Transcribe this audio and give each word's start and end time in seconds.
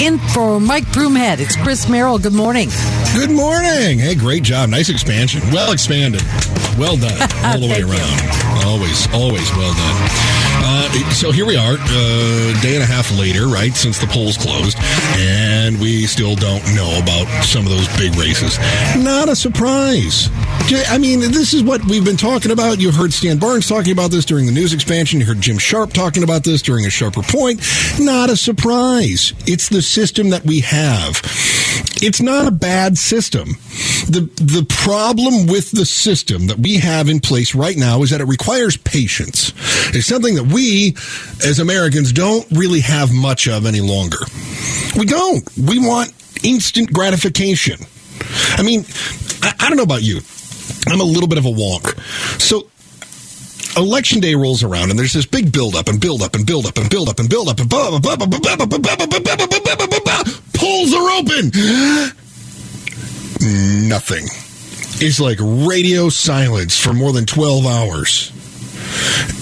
In 0.00 0.18
for 0.18 0.58
Mike 0.58 0.84
Broomhead, 0.86 1.40
it's 1.40 1.56
Chris 1.56 1.86
Merrill. 1.86 2.18
Good 2.18 2.32
morning. 2.32 2.70
Good 3.12 3.30
morning. 3.30 3.98
Hey, 3.98 4.14
great 4.14 4.42
job. 4.42 4.70
Nice 4.70 4.88
expansion. 4.88 5.42
Well 5.52 5.72
expanded. 5.72 6.22
Well 6.78 6.96
done. 6.96 7.20
All 7.44 7.60
the 7.60 7.68
way 7.68 7.82
around. 7.82 8.44
you. 8.44 8.49
Always, 8.64 9.12
always 9.12 9.50
well 9.56 9.72
done. 9.74 10.08
Uh, 10.62 11.10
so 11.10 11.32
here 11.32 11.46
we 11.46 11.56
are, 11.56 11.74
uh, 11.74 12.60
day 12.60 12.74
and 12.74 12.82
a 12.82 12.86
half 12.86 13.10
later, 13.18 13.46
right, 13.46 13.74
since 13.74 13.98
the 13.98 14.06
polls 14.06 14.36
closed, 14.36 14.76
and 15.18 15.80
we 15.80 16.06
still 16.06 16.34
don't 16.34 16.62
know 16.74 16.98
about 17.02 17.26
some 17.44 17.64
of 17.64 17.70
those 17.70 17.88
big 17.96 18.14
races. 18.16 18.58
Not 18.96 19.28
a 19.28 19.36
surprise. 19.36 20.28
I 20.88 20.98
mean, 20.98 21.20
this 21.20 21.54
is 21.54 21.62
what 21.62 21.84
we've 21.84 22.04
been 22.04 22.16
talking 22.16 22.50
about. 22.52 22.80
You 22.80 22.92
heard 22.92 23.12
Stan 23.12 23.38
Barnes 23.38 23.66
talking 23.66 23.92
about 23.92 24.10
this 24.10 24.24
during 24.24 24.46
the 24.46 24.52
news 24.52 24.72
expansion. 24.72 25.20
You 25.20 25.26
heard 25.26 25.40
Jim 25.40 25.58
Sharpe 25.58 25.92
talking 25.92 26.22
about 26.22 26.44
this 26.44 26.62
during 26.62 26.86
a 26.86 26.90
sharper 26.90 27.22
point. 27.22 27.60
Not 27.98 28.30
a 28.30 28.36
surprise. 28.36 29.32
It's 29.46 29.68
the 29.68 29.82
system 29.82 30.30
that 30.30 30.44
we 30.44 30.60
have. 30.60 31.20
It's 32.02 32.20
not 32.20 32.46
a 32.46 32.50
bad 32.50 32.96
system. 32.96 33.50
The 34.08 34.20
the 34.36 34.66
problem 34.68 35.46
with 35.46 35.70
the 35.70 35.84
system 35.84 36.46
that 36.46 36.58
we 36.58 36.78
have 36.78 37.08
in 37.08 37.20
place 37.20 37.54
right 37.54 37.76
now 37.76 38.02
is 38.02 38.10
that 38.10 38.20
it 38.20 38.26
requires 38.26 38.76
patience. 38.76 39.52
It's 39.94 40.06
something 40.06 40.34
that 40.36 40.44
we 40.44 40.96
as 41.44 41.58
Americans 41.58 42.12
don't 42.12 42.46
really 42.50 42.80
have 42.80 43.12
much 43.12 43.48
of 43.48 43.66
any 43.66 43.80
longer. 43.80 44.18
We 44.96 45.04
don't. 45.04 45.48
We 45.56 45.78
want 45.78 46.12
instant 46.42 46.92
gratification. 46.92 47.78
I 48.56 48.62
mean, 48.62 48.84
I, 49.42 49.54
I 49.60 49.68
don't 49.68 49.76
know 49.76 49.82
about 49.82 50.02
you. 50.02 50.20
I'm 50.86 51.00
a 51.00 51.04
little 51.04 51.28
bit 51.28 51.38
of 51.38 51.44
a 51.44 51.50
wonk. 51.50 51.98
So 52.40 52.68
election 53.80 54.20
day 54.20 54.34
rolls 54.34 54.62
around 54.62 54.90
and 54.90 54.98
there's 54.98 55.12
this 55.14 55.26
big 55.26 55.52
build 55.52 55.74
up 55.74 55.88
and 55.88 56.00
build 56.00 56.22
up 56.22 56.34
and 56.34 56.46
build 56.46 56.66
up 56.66 56.78
and 56.78 56.90
build 56.90 57.08
up 57.08 57.18
and 57.18 57.28
build 57.28 57.48
up 57.48 57.58
and 57.58 57.70
polls 60.52 60.92
are 60.94 61.10
open. 61.18 61.50
Nothing. 63.88 64.24
It's 65.02 65.18
like 65.18 65.38
radio 65.40 66.10
silence 66.10 66.78
for 66.78 66.92
more 66.92 67.12
than 67.12 67.24
12 67.24 67.66
hours. 67.66 68.32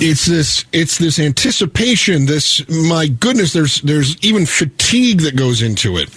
It's 0.00 0.26
this 0.26 0.64
it's 0.72 0.98
this 0.98 1.18
anticipation, 1.18 2.26
this 2.26 2.68
my 2.68 3.08
goodness, 3.08 3.52
there's 3.52 3.80
there's 3.80 4.16
even 4.22 4.46
fatigue 4.46 5.22
that 5.22 5.36
goes 5.36 5.62
into 5.62 5.96
it. 5.96 6.10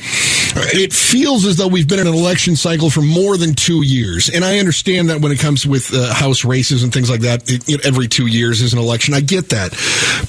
It 0.56 0.94
feels 0.94 1.46
as 1.46 1.58
though 1.58 1.68
we've 1.68 1.88
been 1.88 2.00
in 2.00 2.08
an 2.08 2.14
election 2.14 2.56
cycle 2.56 2.90
for 2.90 3.02
more 3.02 3.38
than 3.38 3.54
two 3.54 3.84
years. 3.84 4.30
And 4.30 4.44
I 4.44 4.60
understand 4.60 5.10
that 5.10 5.22
when 5.22 5.32
it 5.32 5.40
comes 5.40 5.66
with 5.66 5.94
uh, 5.94 6.14
House 6.14 6.44
races 6.44 6.84
and 6.84 6.94
things 6.94 7.10
like 7.10 7.22
that, 7.22 7.50
it, 7.50 7.68
it, 7.70 7.86
every 7.86 8.08
two 8.08 8.28
years 8.28 8.62
is 8.62 8.74
an 8.74 8.80
election. 8.80 9.14
I 9.14 9.22
get 9.22 9.50
that. 9.50 9.72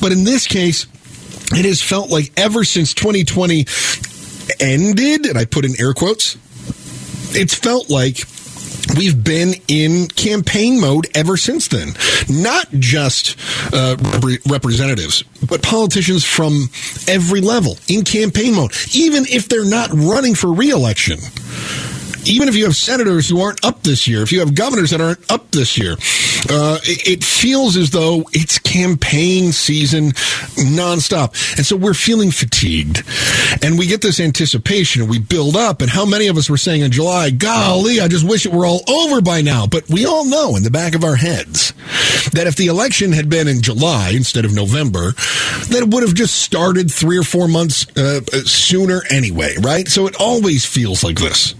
But 0.00 0.12
in 0.12 0.24
this 0.24 0.46
case, 0.46 0.86
it 1.52 1.64
has 1.64 1.82
felt 1.82 2.10
like 2.10 2.32
ever 2.36 2.64
since 2.64 2.94
2020 2.94 3.66
ended, 4.60 5.26
and 5.26 5.38
I 5.38 5.44
put 5.44 5.64
in 5.64 5.72
air 5.78 5.92
quotes, 5.92 6.36
it's 7.34 7.54
felt 7.54 7.90
like 7.90 8.26
we've 8.96 9.22
been 9.22 9.54
in 9.68 10.08
campaign 10.08 10.80
mode 10.80 11.06
ever 11.14 11.36
since 11.36 11.68
then. 11.68 11.94
Not 12.28 12.68
just 12.72 13.36
uh, 13.72 13.96
rep- 14.22 14.40
representatives, 14.48 15.22
but 15.48 15.62
politicians 15.62 16.24
from 16.24 16.68
every 17.08 17.40
level 17.40 17.78
in 17.88 18.04
campaign 18.04 18.54
mode, 18.54 18.72
even 18.94 19.24
if 19.26 19.48
they're 19.48 19.64
not 19.64 19.90
running 19.92 20.34
for 20.34 20.52
reelection. 20.52 21.18
Even 22.24 22.48
if 22.48 22.54
you 22.54 22.64
have 22.64 22.76
senators 22.76 23.28
who 23.28 23.40
aren't 23.40 23.64
up 23.64 23.82
this 23.82 24.06
year, 24.06 24.22
if 24.22 24.32
you 24.32 24.40
have 24.40 24.54
governors 24.54 24.90
that 24.90 25.00
aren't 25.00 25.30
up 25.30 25.50
this 25.50 25.78
year, 25.78 25.92
uh, 26.50 26.78
it, 26.84 27.08
it 27.08 27.24
feels 27.24 27.76
as 27.76 27.90
though 27.90 28.24
it's 28.32 28.58
campaign 28.58 29.52
season 29.52 30.12
nonstop. 30.56 31.56
And 31.56 31.66
so 31.66 31.76
we're 31.76 31.94
feeling 31.94 32.30
fatigued. 32.30 33.02
And 33.62 33.78
we 33.78 33.86
get 33.86 34.02
this 34.02 34.20
anticipation 34.20 35.02
and 35.02 35.10
we 35.10 35.18
build 35.18 35.56
up. 35.56 35.82
And 35.82 35.90
how 35.90 36.04
many 36.04 36.28
of 36.28 36.36
us 36.36 36.48
were 36.48 36.56
saying 36.56 36.82
in 36.82 36.92
July, 36.92 37.30
golly, 37.30 38.00
I 38.00 38.08
just 38.08 38.28
wish 38.28 38.46
it 38.46 38.52
were 38.52 38.66
all 38.66 38.82
over 38.88 39.20
by 39.20 39.40
now. 39.42 39.66
But 39.66 39.88
we 39.88 40.06
all 40.06 40.24
know 40.24 40.56
in 40.56 40.62
the 40.62 40.70
back 40.70 40.94
of 40.94 41.04
our 41.04 41.16
heads 41.16 41.72
that 42.32 42.46
if 42.46 42.56
the 42.56 42.66
election 42.66 43.12
had 43.12 43.28
been 43.28 43.48
in 43.48 43.62
July 43.62 44.12
instead 44.14 44.44
of 44.44 44.54
November, 44.54 45.12
that 45.12 45.82
it 45.82 45.88
would 45.88 46.02
have 46.02 46.14
just 46.14 46.42
started 46.42 46.90
three 46.90 47.18
or 47.18 47.24
four 47.24 47.48
months 47.48 47.86
uh, 47.96 48.20
sooner 48.44 49.02
anyway, 49.10 49.56
right? 49.60 49.88
So 49.88 50.06
it 50.06 50.16
always 50.18 50.64
feels 50.64 51.04
like 51.04 51.18
this 51.18 51.54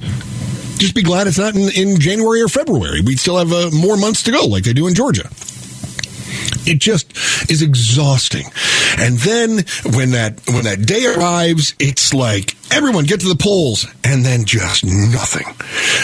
just 0.83 0.95
be 0.97 1.03
glad 1.03 1.29
it's 1.29 1.39
not 1.39 1.55
in, 1.55 1.71
in 1.71 2.01
January 2.01 2.43
or 2.43 2.49
February. 2.49 3.01
We 3.03 3.17
still 3.17 3.39
have 3.39 3.53
uh, 3.53 3.71
more 3.71 3.97
months 3.97 4.25
to 4.25 4.33
go, 4.33 4.47
like 4.47 4.65
they 4.65 4.73
do 4.73 4.89
in 4.89 4.95
Georgia. 4.95 5.29
It 6.65 6.79
just 6.79 7.17
is 7.51 7.63
exhausting. 7.63 8.47
And 8.99 9.17
then 9.19 9.65
when 9.95 10.11
that 10.11 10.41
when 10.49 10.65
that 10.65 10.85
day 10.85 11.07
arrives, 11.07 11.75
it's 11.79 12.13
like 12.13 12.57
everyone 12.73 13.05
get 13.05 13.21
to 13.21 13.29
the 13.29 13.37
polls, 13.41 13.87
and 14.05 14.25
then 14.25 14.45
just 14.45 14.85
nothing. 14.85 15.47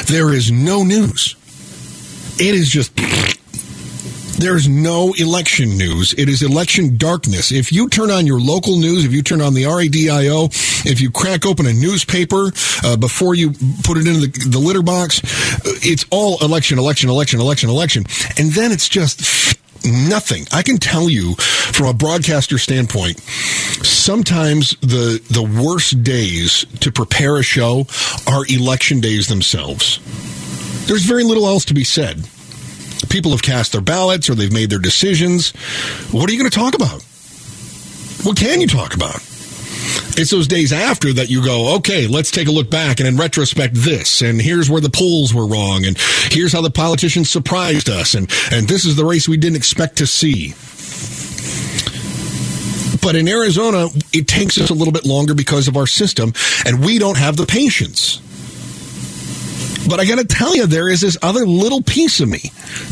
There 0.06 0.32
is 0.32 0.50
no 0.50 0.84
news. 0.84 1.34
It 2.40 2.54
is 2.54 2.68
just 2.68 2.94
there's 4.38 4.68
no 4.68 5.12
election 5.18 5.76
news. 5.76 6.14
It 6.14 6.28
is 6.28 6.42
election 6.42 6.96
darkness. 6.96 7.50
If 7.50 7.72
you 7.72 7.88
turn 7.88 8.10
on 8.10 8.26
your 8.26 8.40
local 8.40 8.78
news, 8.78 9.04
if 9.04 9.12
you 9.12 9.22
turn 9.22 9.40
on 9.40 9.54
the 9.54 9.64
RADIO, 9.64 10.44
if 10.86 11.00
you 11.00 11.10
crack 11.10 11.44
open 11.44 11.66
a 11.66 11.72
newspaper 11.72 12.52
uh, 12.84 12.96
before 12.96 13.34
you 13.34 13.50
put 13.82 13.98
it 13.98 14.06
into 14.06 14.26
the, 14.26 14.48
the 14.50 14.58
litter 14.58 14.82
box, 14.82 15.22
uh, 15.66 15.72
it's 15.82 16.06
all 16.10 16.38
election, 16.42 16.78
election, 16.78 17.10
election, 17.10 17.40
election, 17.40 17.68
election. 17.68 18.04
And 18.38 18.52
then 18.52 18.70
it's 18.70 18.88
just 18.88 19.58
nothing. 19.84 20.46
I 20.52 20.62
can 20.62 20.78
tell 20.78 21.10
you 21.10 21.34
from 21.34 21.88
a 21.88 21.94
broadcaster 21.94 22.58
standpoint, 22.58 23.20
sometimes 23.20 24.70
the 24.80 25.20
the 25.30 25.42
worst 25.62 26.02
days 26.04 26.64
to 26.80 26.92
prepare 26.92 27.36
a 27.38 27.42
show 27.42 27.86
are 28.26 28.44
election 28.48 29.00
days 29.00 29.26
themselves. 29.26 29.98
There's 30.86 31.04
very 31.04 31.24
little 31.24 31.46
else 31.46 31.64
to 31.66 31.74
be 31.74 31.84
said 31.84 32.24
people 33.08 33.32
have 33.32 33.42
cast 33.42 33.72
their 33.72 33.80
ballots 33.80 34.28
or 34.28 34.34
they've 34.34 34.52
made 34.52 34.70
their 34.70 34.78
decisions. 34.78 35.50
What 36.12 36.28
are 36.28 36.32
you 36.32 36.38
going 36.38 36.50
to 36.50 36.56
talk 36.56 36.74
about? 36.74 37.02
What 38.24 38.36
can 38.36 38.60
you 38.60 38.66
talk 38.66 38.94
about? 38.94 39.16
It's 40.20 40.30
those 40.30 40.48
days 40.48 40.72
after 40.72 41.12
that 41.12 41.30
you 41.30 41.44
go, 41.44 41.76
okay, 41.76 42.08
let's 42.08 42.30
take 42.30 42.48
a 42.48 42.50
look 42.50 42.68
back 42.68 42.98
and 42.98 43.08
in 43.08 43.16
retrospect 43.16 43.74
this, 43.74 44.20
and 44.20 44.42
here's 44.42 44.68
where 44.68 44.80
the 44.80 44.90
polls 44.90 45.32
were 45.32 45.46
wrong, 45.46 45.84
and 45.86 45.96
here's 46.30 46.52
how 46.52 46.60
the 46.60 46.70
politicians 46.70 47.30
surprised 47.30 47.88
us, 47.88 48.14
and, 48.14 48.28
and 48.50 48.66
this 48.66 48.84
is 48.84 48.96
the 48.96 49.04
race 49.04 49.28
we 49.28 49.36
didn't 49.36 49.56
expect 49.56 49.98
to 49.98 50.06
see. 50.06 50.54
But 53.00 53.14
in 53.14 53.28
Arizona, 53.28 53.86
it 54.12 54.26
takes 54.26 54.60
us 54.60 54.70
a 54.70 54.74
little 54.74 54.92
bit 54.92 55.06
longer 55.06 55.34
because 55.34 55.68
of 55.68 55.76
our 55.76 55.86
system, 55.86 56.32
and 56.66 56.84
we 56.84 56.98
don't 56.98 57.16
have 57.16 57.36
the 57.36 57.46
patience. 57.46 58.20
But 59.88 60.00
I 60.00 60.04
got 60.04 60.18
to 60.18 60.24
tell 60.24 60.54
you, 60.54 60.66
there 60.66 60.88
is 60.88 61.00
this 61.00 61.16
other 61.22 61.46
little 61.46 61.82
piece 61.82 62.20
of 62.20 62.28
me. 62.28 62.40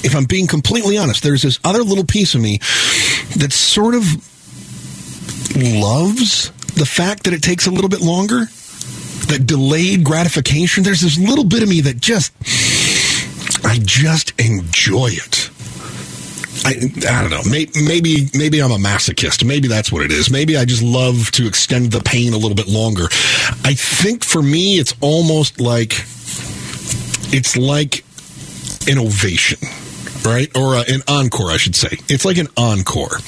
If 0.02 0.14
I'm 0.16 0.24
being 0.24 0.46
completely 0.46 0.96
honest, 0.96 1.22
there's 1.22 1.42
this 1.42 1.58
other 1.64 1.82
little 1.82 2.04
piece 2.04 2.34
of 2.34 2.40
me 2.40 2.58
that 3.36 3.52
sort 3.52 3.94
of 3.94 4.04
loves 5.56 6.50
the 6.74 6.86
fact 6.86 7.24
that 7.24 7.34
it 7.34 7.42
takes 7.42 7.66
a 7.66 7.70
little 7.70 7.90
bit 7.90 8.00
longer. 8.00 8.46
That 9.28 9.44
delayed 9.44 10.04
gratification. 10.04 10.84
There's 10.84 11.00
this 11.00 11.18
little 11.18 11.44
bit 11.44 11.62
of 11.62 11.68
me 11.68 11.80
that 11.82 12.00
just, 12.00 12.32
I 13.64 13.78
just 13.82 14.38
enjoy 14.40 15.08
it. 15.08 15.50
I, 16.64 16.90
I 17.08 17.20
don't 17.22 17.30
know. 17.30 17.42
Maybe, 17.48 17.72
maybe 17.84 18.30
maybe 18.34 18.62
I'm 18.62 18.72
a 18.72 18.76
masochist. 18.76 19.44
Maybe 19.44 19.68
that's 19.68 19.92
what 19.92 20.02
it 20.02 20.12
is. 20.12 20.30
Maybe 20.30 20.56
I 20.56 20.64
just 20.64 20.82
love 20.82 21.30
to 21.32 21.46
extend 21.46 21.92
the 21.92 22.00
pain 22.00 22.32
a 22.32 22.36
little 22.36 22.54
bit 22.54 22.68
longer. 22.68 23.04
I 23.64 23.74
think 23.74 24.24
for 24.24 24.42
me, 24.42 24.78
it's 24.78 24.94
almost 25.00 25.60
like 25.60 25.92
it's 27.32 27.56
like 27.56 28.04
an 28.88 28.98
ovation, 28.98 29.58
right? 30.24 30.54
Or 30.56 30.76
uh, 30.76 30.84
an 30.88 31.02
encore, 31.08 31.50
I 31.50 31.56
should 31.56 31.76
say. 31.76 31.98
It's 32.08 32.24
like 32.24 32.38
an 32.38 32.48
encore. 32.56 33.18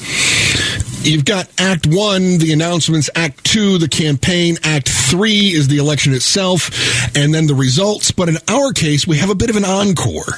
You've 1.01 1.25
got 1.25 1.49
Act 1.57 1.87
One, 1.87 2.39
the 2.39 2.51
announcements, 2.51 3.09
Act 3.15 3.43
Two, 3.45 3.77
the 3.77 3.87
campaign, 3.87 4.57
Act 4.63 4.89
Three 4.89 5.49
is 5.51 5.67
the 5.67 5.77
election 5.77 6.13
itself, 6.13 6.69
and 7.15 7.33
then 7.33 7.47
the 7.47 7.55
results. 7.55 8.11
But 8.11 8.29
in 8.29 8.37
our 8.47 8.73
case, 8.73 9.07
we 9.07 9.17
have 9.17 9.29
a 9.29 9.35
bit 9.35 9.49
of 9.49 9.55
an 9.55 9.65
encore 9.65 10.33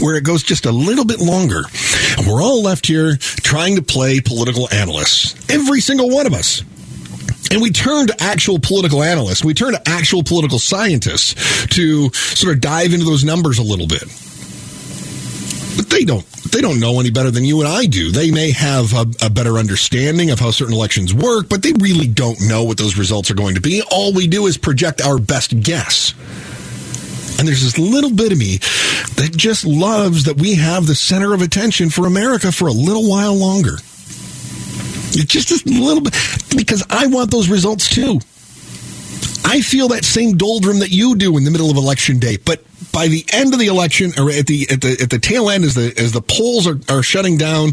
where 0.00 0.16
it 0.16 0.24
goes 0.24 0.42
just 0.42 0.66
a 0.66 0.72
little 0.72 1.04
bit 1.04 1.20
longer. 1.20 1.62
And 2.16 2.26
we're 2.26 2.42
all 2.42 2.62
left 2.62 2.86
here 2.86 3.16
trying 3.16 3.76
to 3.76 3.82
play 3.82 4.20
political 4.20 4.68
analysts. 4.72 5.34
Every 5.50 5.80
single 5.80 6.10
one 6.10 6.26
of 6.26 6.32
us. 6.32 6.62
And 7.50 7.60
we 7.60 7.70
turn 7.70 8.06
to 8.06 8.22
actual 8.22 8.58
political 8.60 9.02
analysts. 9.02 9.44
We 9.44 9.54
turn 9.54 9.72
to 9.72 9.82
actual 9.88 10.22
political 10.22 10.58
scientists 10.58 11.66
to 11.66 12.10
sort 12.12 12.54
of 12.54 12.60
dive 12.60 12.92
into 12.92 13.04
those 13.04 13.24
numbers 13.24 13.58
a 13.58 13.62
little 13.62 13.88
bit. 13.88 14.04
But 15.76 15.90
they 15.90 16.04
don't. 16.04 16.24
They 16.52 16.60
don't 16.60 16.80
know 16.80 16.98
any 16.98 17.10
better 17.10 17.30
than 17.30 17.44
you 17.44 17.60
and 17.60 17.68
I 17.68 17.86
do. 17.86 18.10
They 18.10 18.30
may 18.30 18.50
have 18.50 18.92
a, 18.92 19.06
a, 19.26 19.30
better 19.30 19.56
understanding 19.56 20.30
of 20.30 20.40
how 20.40 20.50
certain 20.50 20.74
elections 20.74 21.14
work, 21.14 21.48
but 21.48 21.62
they 21.62 21.72
really 21.72 22.08
don't 22.08 22.40
know 22.40 22.64
what 22.64 22.76
those 22.76 22.96
results 22.96 23.30
are 23.30 23.34
going 23.34 23.54
to 23.54 23.60
be. 23.60 23.82
All 23.90 24.12
we 24.12 24.26
do 24.26 24.46
is 24.46 24.58
project 24.58 25.00
our 25.00 25.18
best 25.18 25.60
guess. 25.60 26.12
And 27.38 27.46
there's 27.46 27.62
this 27.62 27.78
little 27.78 28.10
bit 28.10 28.32
of 28.32 28.38
me 28.38 28.56
that 29.16 29.32
just 29.36 29.64
loves 29.64 30.24
that 30.24 30.36
we 30.36 30.56
have 30.56 30.86
the 30.86 30.94
center 30.94 31.32
of 31.32 31.40
attention 31.40 31.88
for 31.88 32.06
America 32.06 32.50
for 32.52 32.66
a 32.66 32.72
little 32.72 33.08
while 33.08 33.34
longer. 33.34 33.76
Just 35.10 35.66
a 35.66 35.70
little 35.70 36.02
bit 36.02 36.14
because 36.56 36.84
I 36.88 37.06
want 37.06 37.30
those 37.30 37.48
results 37.48 37.88
too. 37.88 38.20
I 39.44 39.62
feel 39.62 39.88
that 39.88 40.04
same 40.04 40.36
doldrum 40.36 40.78
that 40.80 40.90
you 40.90 41.16
do 41.16 41.36
in 41.36 41.44
the 41.44 41.50
middle 41.50 41.70
of 41.70 41.76
election 41.76 42.18
day, 42.18 42.36
but 42.36 42.62
by 42.92 43.08
the 43.08 43.24
end 43.32 43.52
of 43.52 43.58
the 43.58 43.66
election 43.66 44.12
or 44.18 44.30
at 44.30 44.46
the 44.46 44.66
at 44.70 44.80
the 44.80 44.96
at 45.00 45.10
the 45.10 45.18
tail 45.18 45.50
end 45.50 45.64
as 45.64 45.74
the 45.74 45.92
as 45.96 46.12
the 46.12 46.20
polls 46.20 46.66
are, 46.66 46.78
are 46.88 47.02
shutting 47.02 47.36
down 47.36 47.70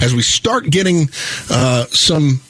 as 0.00 0.14
we 0.14 0.22
start 0.22 0.70
getting 0.70 1.08
uh, 1.50 1.84
some 1.86 2.40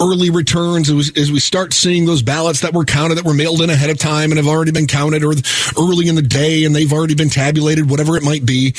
early 0.00 0.30
returns 0.30 0.90
as, 0.90 1.12
as 1.16 1.30
we 1.30 1.38
start 1.38 1.72
seeing 1.72 2.04
those 2.04 2.22
ballots 2.22 2.60
that 2.60 2.72
were 2.72 2.84
counted 2.84 3.16
that 3.16 3.24
were 3.24 3.34
mailed 3.34 3.60
in 3.60 3.70
ahead 3.70 3.90
of 3.90 3.98
time 3.98 4.30
and 4.30 4.38
have 4.38 4.48
already 4.48 4.72
been 4.72 4.88
counted 4.88 5.22
or 5.22 5.34
early 5.78 6.08
in 6.08 6.16
the 6.16 6.22
day 6.22 6.64
and 6.64 6.74
they've 6.74 6.92
already 6.92 7.14
been 7.14 7.30
tabulated 7.30 7.88
whatever 7.88 8.16
it 8.16 8.22
might 8.22 8.44
be 8.44 8.74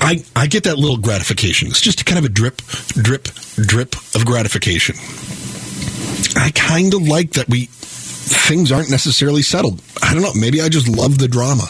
I, 0.00 0.24
I 0.34 0.46
get 0.46 0.64
that 0.64 0.78
little 0.78 0.96
gratification. 0.96 1.68
It's 1.68 1.80
just 1.80 2.04
kind 2.06 2.18
of 2.18 2.24
a 2.24 2.28
drip, 2.28 2.58
drip, 2.92 3.24
drip 3.56 3.94
of 4.14 4.24
gratification. 4.26 4.96
I 6.36 6.50
kind 6.54 6.94
of 6.94 7.02
like 7.06 7.32
that 7.32 7.48
we 7.48 7.68
things 7.70 8.72
aren't 8.72 8.90
necessarily 8.90 9.42
settled. 9.42 9.80
I 10.02 10.14
don't 10.14 10.22
know. 10.22 10.32
Maybe 10.34 10.60
I 10.60 10.68
just 10.68 10.88
love 10.88 11.18
the 11.18 11.28
drama. 11.28 11.64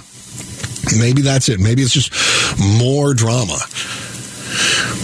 Maybe 0.99 1.23
that's 1.23 1.49
it. 1.49 1.61
Maybe 1.61 1.83
it's 1.83 1.93
just 1.93 2.13
more 2.81 3.15
drama. 3.15 3.57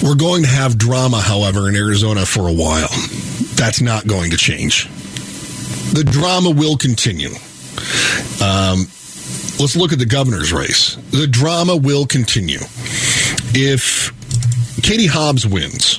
We're 0.03 0.17
going 0.17 0.43
to 0.43 0.49
have 0.49 0.79
drama, 0.79 1.21
however, 1.21 1.69
in 1.69 1.77
Arizona 1.77 2.25
for 2.25 2.49
a 2.49 2.53
while. 2.53 2.89
That's 3.57 3.81
not 3.81 4.07
going 4.07 4.31
to 4.31 4.37
change. 4.37 4.89
The 5.93 6.05
drama 6.05 6.51
will 6.51 6.77
continue. 6.77 7.31
Um, 8.41 8.87
let's 9.59 9.77
look 9.77 9.93
at 9.93 9.99
the 9.99 10.07
governor's 10.07 10.53
race. 10.53 10.97
The 11.11 11.27
drama 11.27 11.77
will 11.77 12.07
continue. 12.07 12.61
If 13.53 14.13
Katie 14.83 15.07
Hobbs 15.07 15.47
wins, 15.47 15.99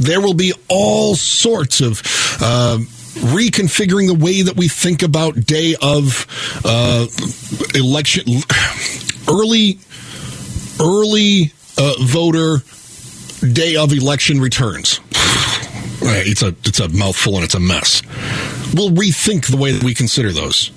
there 0.00 0.20
will 0.20 0.34
be 0.34 0.52
all 0.68 1.14
sorts 1.14 1.80
of 1.80 2.00
uh, 2.40 2.78
reconfiguring 3.22 4.06
the 4.06 4.14
way 4.14 4.42
that 4.42 4.56
we 4.56 4.68
think 4.68 5.02
about 5.02 5.34
day 5.46 5.74
of 5.80 6.26
uh, 6.64 7.06
election, 7.74 8.24
early, 9.28 9.78
early 10.80 11.52
uh, 11.78 11.94
voter 12.00 12.58
day 13.52 13.76
of 13.76 13.92
election 13.92 14.40
returns. 14.40 15.00
It's 16.04 16.42
a 16.42 16.48
it's 16.64 16.80
a 16.80 16.88
mouthful 16.88 17.36
and 17.36 17.44
it's 17.44 17.54
a 17.54 17.60
mess. 17.60 18.02
We'll 18.74 18.90
rethink 18.90 19.46
the 19.46 19.56
way 19.56 19.70
that 19.70 19.84
we 19.84 19.94
consider 19.94 20.32
those. 20.32 20.72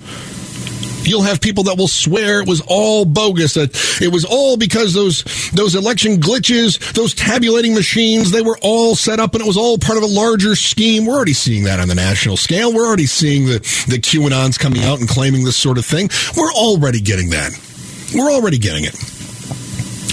You'll 1.05 1.23
have 1.23 1.41
people 1.41 1.63
that 1.65 1.77
will 1.77 1.87
swear 1.87 2.41
it 2.41 2.47
was 2.47 2.61
all 2.67 3.05
bogus, 3.05 3.53
that 3.55 3.75
it 4.01 4.11
was 4.11 4.25
all 4.25 4.57
because 4.57 4.93
those 4.93 5.23
those 5.51 5.75
election 5.75 6.17
glitches, 6.17 6.93
those 6.93 7.13
tabulating 7.13 7.73
machines, 7.73 8.31
they 8.31 8.41
were 8.41 8.57
all 8.61 8.95
set 8.95 9.19
up 9.19 9.33
and 9.33 9.43
it 9.43 9.47
was 9.47 9.57
all 9.57 9.77
part 9.77 9.97
of 9.97 10.03
a 10.03 10.07
larger 10.07 10.55
scheme. 10.55 11.05
We're 11.05 11.15
already 11.15 11.33
seeing 11.33 11.63
that 11.65 11.79
on 11.79 11.87
the 11.87 11.95
national 11.95 12.37
scale. 12.37 12.73
We're 12.73 12.85
already 12.85 13.05
seeing 13.05 13.45
the, 13.45 13.59
the 13.87 13.99
QAnons 13.99 14.59
coming 14.59 14.83
out 14.83 14.99
and 14.99 15.07
claiming 15.07 15.43
this 15.43 15.57
sort 15.57 15.77
of 15.77 15.85
thing. 15.85 16.09
We're 16.37 16.53
already 16.53 17.01
getting 17.01 17.29
that. 17.29 17.51
We're 18.13 18.31
already 18.31 18.57
getting 18.57 18.85
it. 18.85 18.95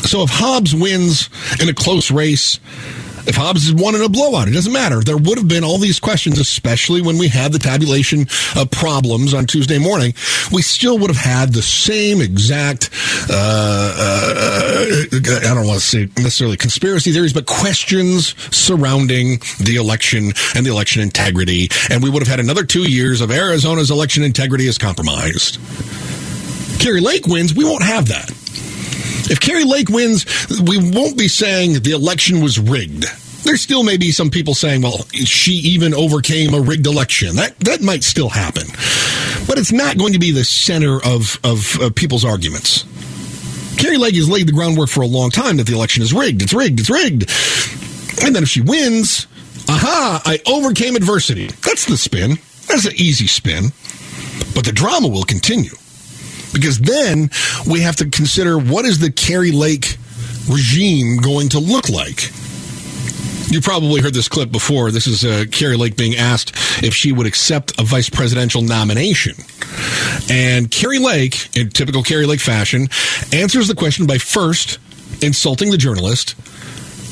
So 0.03 0.23
if 0.23 0.31
Hobbs 0.31 0.75
wins 0.75 1.31
in 1.61 1.69
a 1.69 1.75
close 1.75 2.11
race, 2.11 2.59
if 3.27 3.37
Hobbs 3.37 3.69
had 3.69 3.79
won 3.79 3.95
in 3.95 4.03
a 4.03 4.09
blowout, 4.09 4.49
it 4.49 4.53
doesn't 4.53 4.73
matter. 4.73 5.01
There 5.01 5.17
would 5.17 5.39
have 5.39 5.49
been 5.49 5.65
all 5.65 5.79
these 5.79 6.01
questions, 6.01 6.39
especially 6.39 7.03
when 7.03 7.19
we 7.19 7.29
had 7.29 7.53
the 7.53 7.59
tabulation 7.59 8.27
uh, 8.57 8.67
problems 8.67 9.35
on 9.35 9.47
Tuesday 9.47 9.79
morning. 9.79 10.15
We 10.51 10.63
still 10.63 10.99
would 10.99 11.11
have 11.11 11.25
had 11.25 11.53
the 11.53 11.63
same 11.63 12.21
exact, 12.21 12.91
uh, 13.31 13.95
uh, 13.99 14.87
I 15.13 15.55
don't 15.55 15.67
want 15.67 15.81
to 15.81 15.87
say 15.87 16.09
necessarily 16.17 16.57
conspiracy 16.57 17.13
theories, 17.13 17.33
but 17.33 17.47
questions 17.47 18.35
surrounding 18.55 19.39
the 19.61 19.77
election 19.77 20.33
and 20.55 20.67
the 20.67 20.71
election 20.71 21.03
integrity. 21.03 21.69
And 21.91 22.03
we 22.03 22.11
would 22.11 22.23
have 22.23 22.29
had 22.29 22.41
another 22.41 22.65
two 22.65 22.91
years 22.91 23.21
of 23.21 23.31
Arizona's 23.31 23.91
election 23.91 24.23
integrity 24.23 24.67
is 24.67 24.79
compromised. 24.79 25.59
Kari 26.81 27.01
Lake 27.01 27.27
wins, 27.27 27.55
we 27.55 27.65
won't 27.65 27.85
have 27.85 28.09
that. 28.09 28.42
If 29.31 29.41
Kari 29.41 29.65
Lake 29.65 29.89
wins, 29.89 30.27
we 30.67 30.79
won't 30.79 31.17
be 31.17 31.29
saying 31.29 31.81
the 31.83 31.93
election 31.93 32.43
was 32.43 32.59
rigged. 32.59 33.07
There 33.45 33.57
still 33.57 33.83
may 33.83 33.97
be 33.97 34.13
some 34.13 34.31
people 34.31 34.55
saying, 34.55 34.83
well, 34.83 35.05
she 35.13 35.53
even 35.53 35.95
overcame 35.95 36.55
a 36.55 36.61
rigged 36.61 36.87
election. 36.87 37.37
That 37.37 37.59
that 37.61 37.81
might 37.83 38.05
still 38.05 38.29
happen. 38.29 38.69
But 39.47 39.59
it's 39.59 39.73
not 39.73 39.99
going 39.99 40.13
to 40.13 40.19
be 40.19 40.31
the 40.31 40.45
center 40.45 40.97
of, 41.05 41.41
of, 41.43 41.81
of 41.81 41.95
people's 41.95 42.25
arguments. 42.25 42.85
Kari 43.77 43.97
Lake 43.97 44.15
has 44.15 44.29
laid 44.29 44.47
the 44.47 44.53
groundwork 44.53 44.89
for 44.89 45.03
a 45.03 45.07
long 45.07 45.31
time 45.31 45.57
that 45.57 45.67
the 45.67 45.75
election 45.75 46.03
is 46.03 46.13
rigged. 46.13 46.43
It's 46.43 46.55
rigged. 46.55 46.79
It's 46.81 46.91
rigged. 46.91 47.23
And 48.25 48.35
then 48.35 48.45
if 48.45 48.49
she 48.49 48.61
wins, 48.61 49.27
aha, 49.69 50.23
I 50.25 50.39
overcame 50.47 50.95
adversity. 50.95 51.49
That's 51.49 51.87
the 51.87 51.97
spin. 51.97 52.37
That's 52.69 52.87
an 52.87 52.93
easy 52.95 53.27
spin. 53.27 53.73
But 54.55 54.65
the 54.65 54.73
drama 54.73 55.09
will 55.09 55.25
continue 55.25 55.73
because 56.53 56.79
then 56.79 57.31
we 57.67 57.81
have 57.81 57.97
to 57.97 58.09
consider 58.09 58.59
what 58.59 58.85
is 58.85 58.99
the 58.99 59.11
Kari 59.11 59.53
Lake 59.53 59.97
regime 60.49 61.19
going 61.19 61.49
to 61.51 61.59
look 61.59 61.89
like. 61.89 62.31
You 63.49 63.61
probably 63.61 64.01
heard 64.01 64.15
this 64.15 64.29
clip 64.29 64.51
before. 64.51 64.91
This 64.91 65.07
is 65.07 65.25
uh, 65.25 65.45
Kari 65.51 65.77
Lake 65.77 65.97
being 65.97 66.17
asked 66.17 66.53
if 66.83 66.95
she 66.95 67.13
would 67.13 67.27
accept 67.27 67.79
a 67.79 67.85
vice 67.85 68.09
presidential 68.09 68.63
nomination. 68.63 69.35
And 70.31 70.71
Kari 70.71 70.99
Lake, 70.99 71.55
in 71.57 71.69
typical 71.69 72.03
Kari 72.03 72.27
Lake 72.27 72.41
fashion, 72.41 72.89
answers 73.33 73.69
the 73.69 73.75
question 73.75 74.07
by 74.07 74.19
first 74.19 74.79
insulting 75.23 75.71
the 75.71 75.77
journalist 75.77 76.35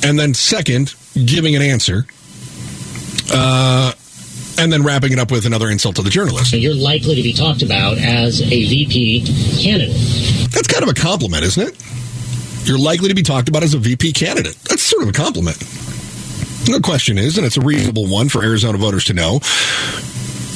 and 0.02 0.18
then 0.18 0.32
second 0.34 0.94
giving 1.26 1.56
an 1.56 1.62
answer. 1.62 2.06
Uh, 3.32 3.92
and 4.60 4.70
then 4.70 4.82
wrapping 4.82 5.12
it 5.12 5.18
up 5.18 5.30
with 5.30 5.46
another 5.46 5.70
insult 5.70 5.96
to 5.96 6.02
the 6.02 6.10
journalist. 6.10 6.52
You're 6.52 6.74
likely 6.74 7.14
to 7.14 7.22
be 7.22 7.32
talked 7.32 7.62
about 7.62 7.96
as 7.96 8.42
a 8.42 8.44
VP 8.44 9.24
candidate. 9.62 9.96
That's 10.52 10.68
kind 10.68 10.82
of 10.82 10.90
a 10.90 10.94
compliment, 10.94 11.44
isn't 11.44 11.68
it? 11.68 12.68
You're 12.68 12.78
likely 12.78 13.08
to 13.08 13.14
be 13.14 13.22
talked 13.22 13.48
about 13.48 13.62
as 13.62 13.72
a 13.72 13.78
VP 13.78 14.12
candidate. 14.12 14.54
That's 14.68 14.82
sort 14.82 15.02
of 15.02 15.08
a 15.08 15.12
compliment. 15.12 15.56
The 15.56 16.80
question 16.84 17.16
is, 17.16 17.38
and 17.38 17.46
it's 17.46 17.56
a 17.56 17.62
reasonable 17.62 18.06
one 18.06 18.28
for 18.28 18.44
Arizona 18.44 18.76
voters 18.76 19.06
to 19.06 19.14
know, 19.14 19.40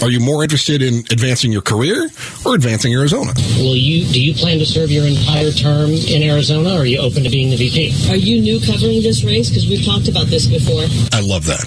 are 0.03 0.11
you 0.11 0.21
more 0.21 0.43
interested 0.43 0.83
in 0.83 0.99
advancing 1.11 1.51
your 1.51 1.63
career 1.63 2.11
or 2.45 2.55
advancing 2.55 2.93
Arizona? 2.93 3.33
Will 3.57 3.75
you 3.75 4.05
do 4.13 4.23
you 4.23 4.35
plan 4.35 4.59
to 4.59 4.67
serve 4.67 4.91
your 4.91 5.07
entire 5.07 5.51
term 5.51 5.91
in 5.91 6.23
Arizona 6.23 6.75
or 6.75 6.81
are 6.81 6.87
you 6.87 6.99
open 6.99 7.25
to 7.25 7.31
being 7.31 7.49
the 7.49 7.57
VP? 7.57 8.11
Are 8.13 8.17
you 8.17 8.43
new 8.43 8.61
covering 8.61 9.01
this 9.01 9.25
race? 9.25 9.49
Because 9.49 9.67
we've 9.67 9.85
talked 9.85 10.09
about 10.09 10.27
this 10.27 10.47
before. 10.47 10.85
I 11.17 11.23
love 11.25 11.47
that. 11.47 11.65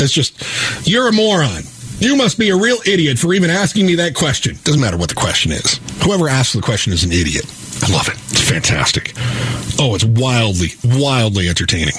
It's 0.00 0.12
just, 0.12 0.42
you're 0.88 1.08
a 1.08 1.12
moron. 1.12 1.62
You 1.98 2.16
must 2.16 2.38
be 2.38 2.50
a 2.50 2.56
real 2.56 2.78
idiot 2.86 3.18
for 3.18 3.32
even 3.34 3.50
asking 3.50 3.86
me 3.86 3.94
that 3.96 4.14
question. 4.14 4.56
Doesn't 4.64 4.80
matter 4.80 4.96
what 4.96 5.08
the 5.08 5.14
question 5.14 5.52
is. 5.52 5.78
Whoever 6.02 6.28
asks 6.28 6.52
the 6.52 6.60
question 6.60 6.92
is 6.92 7.04
an 7.04 7.12
idiot. 7.12 7.46
I 7.82 7.92
love 7.92 8.08
it. 8.08 8.14
It's 8.30 8.48
fantastic. 8.48 9.12
Oh, 9.78 9.94
it's 9.94 10.04
wildly, 10.04 10.68
wildly 10.84 11.48
entertaining. 11.48 11.94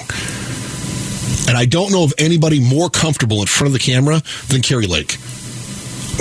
And 1.48 1.56
I 1.56 1.64
don't 1.64 1.92
know 1.92 2.04
of 2.04 2.12
anybody 2.18 2.60
more 2.60 2.90
comfortable 2.90 3.40
in 3.40 3.46
front 3.46 3.68
of 3.68 3.72
the 3.72 3.78
camera 3.78 4.22
than 4.48 4.62
Kari 4.62 4.86
Lake. 4.86 5.16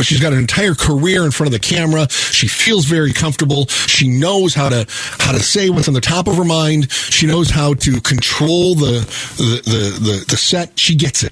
She's 0.01 0.20
got 0.20 0.34
an 0.34 0.39
entire 0.39 0.75
career 0.75 1.24
in 1.24 1.32
front 1.32 1.53
of 1.53 1.53
the 1.53 1.65
camera. 1.65 2.10
She 2.10 2.48
feels 2.48 2.86
very 2.86 3.13
comfortable. 3.13 3.67
She 3.67 4.08
knows 4.08 4.53
how 4.53 4.70
to 4.70 4.86
how 5.20 5.32
to 5.32 5.39
say 5.39 5.70
what's 5.70 5.88
on 5.88 5.94
the 5.94 6.01
top 6.01 6.27
of 6.27 6.36
her 6.36 6.44
mind. 6.44 6.91
She 6.91 7.27
knows 7.27 7.50
how 7.50 7.75
to 7.75 8.01
control 8.01 8.75
the 8.75 9.00
the 9.38 9.62
the, 9.63 10.00
the, 10.00 10.25
the 10.27 10.38
set. 10.38 10.77
She 10.77 10.96
gets 10.96 11.24
it. 11.24 11.32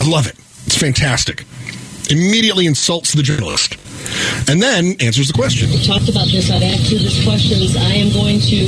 I 0.00 0.08
love 0.08 0.28
it. 0.28 0.36
It's 0.66 0.76
fantastic. 0.76 1.44
Immediately 2.10 2.66
insults 2.66 3.12
the 3.12 3.22
journalist 3.22 3.76
and 4.48 4.62
then 4.62 4.94
answers 5.00 5.28
the 5.28 5.34
question. 5.34 5.70
We 5.70 5.82
talked 5.82 6.08
about 6.08 6.28
this. 6.28 6.50
I've 6.50 6.62
asked 6.62 6.90
you 6.90 6.98
this 6.98 7.22
questions. 7.24 7.76
I 7.76 7.98
am 7.98 8.12
going 8.12 8.40
to 8.40 8.58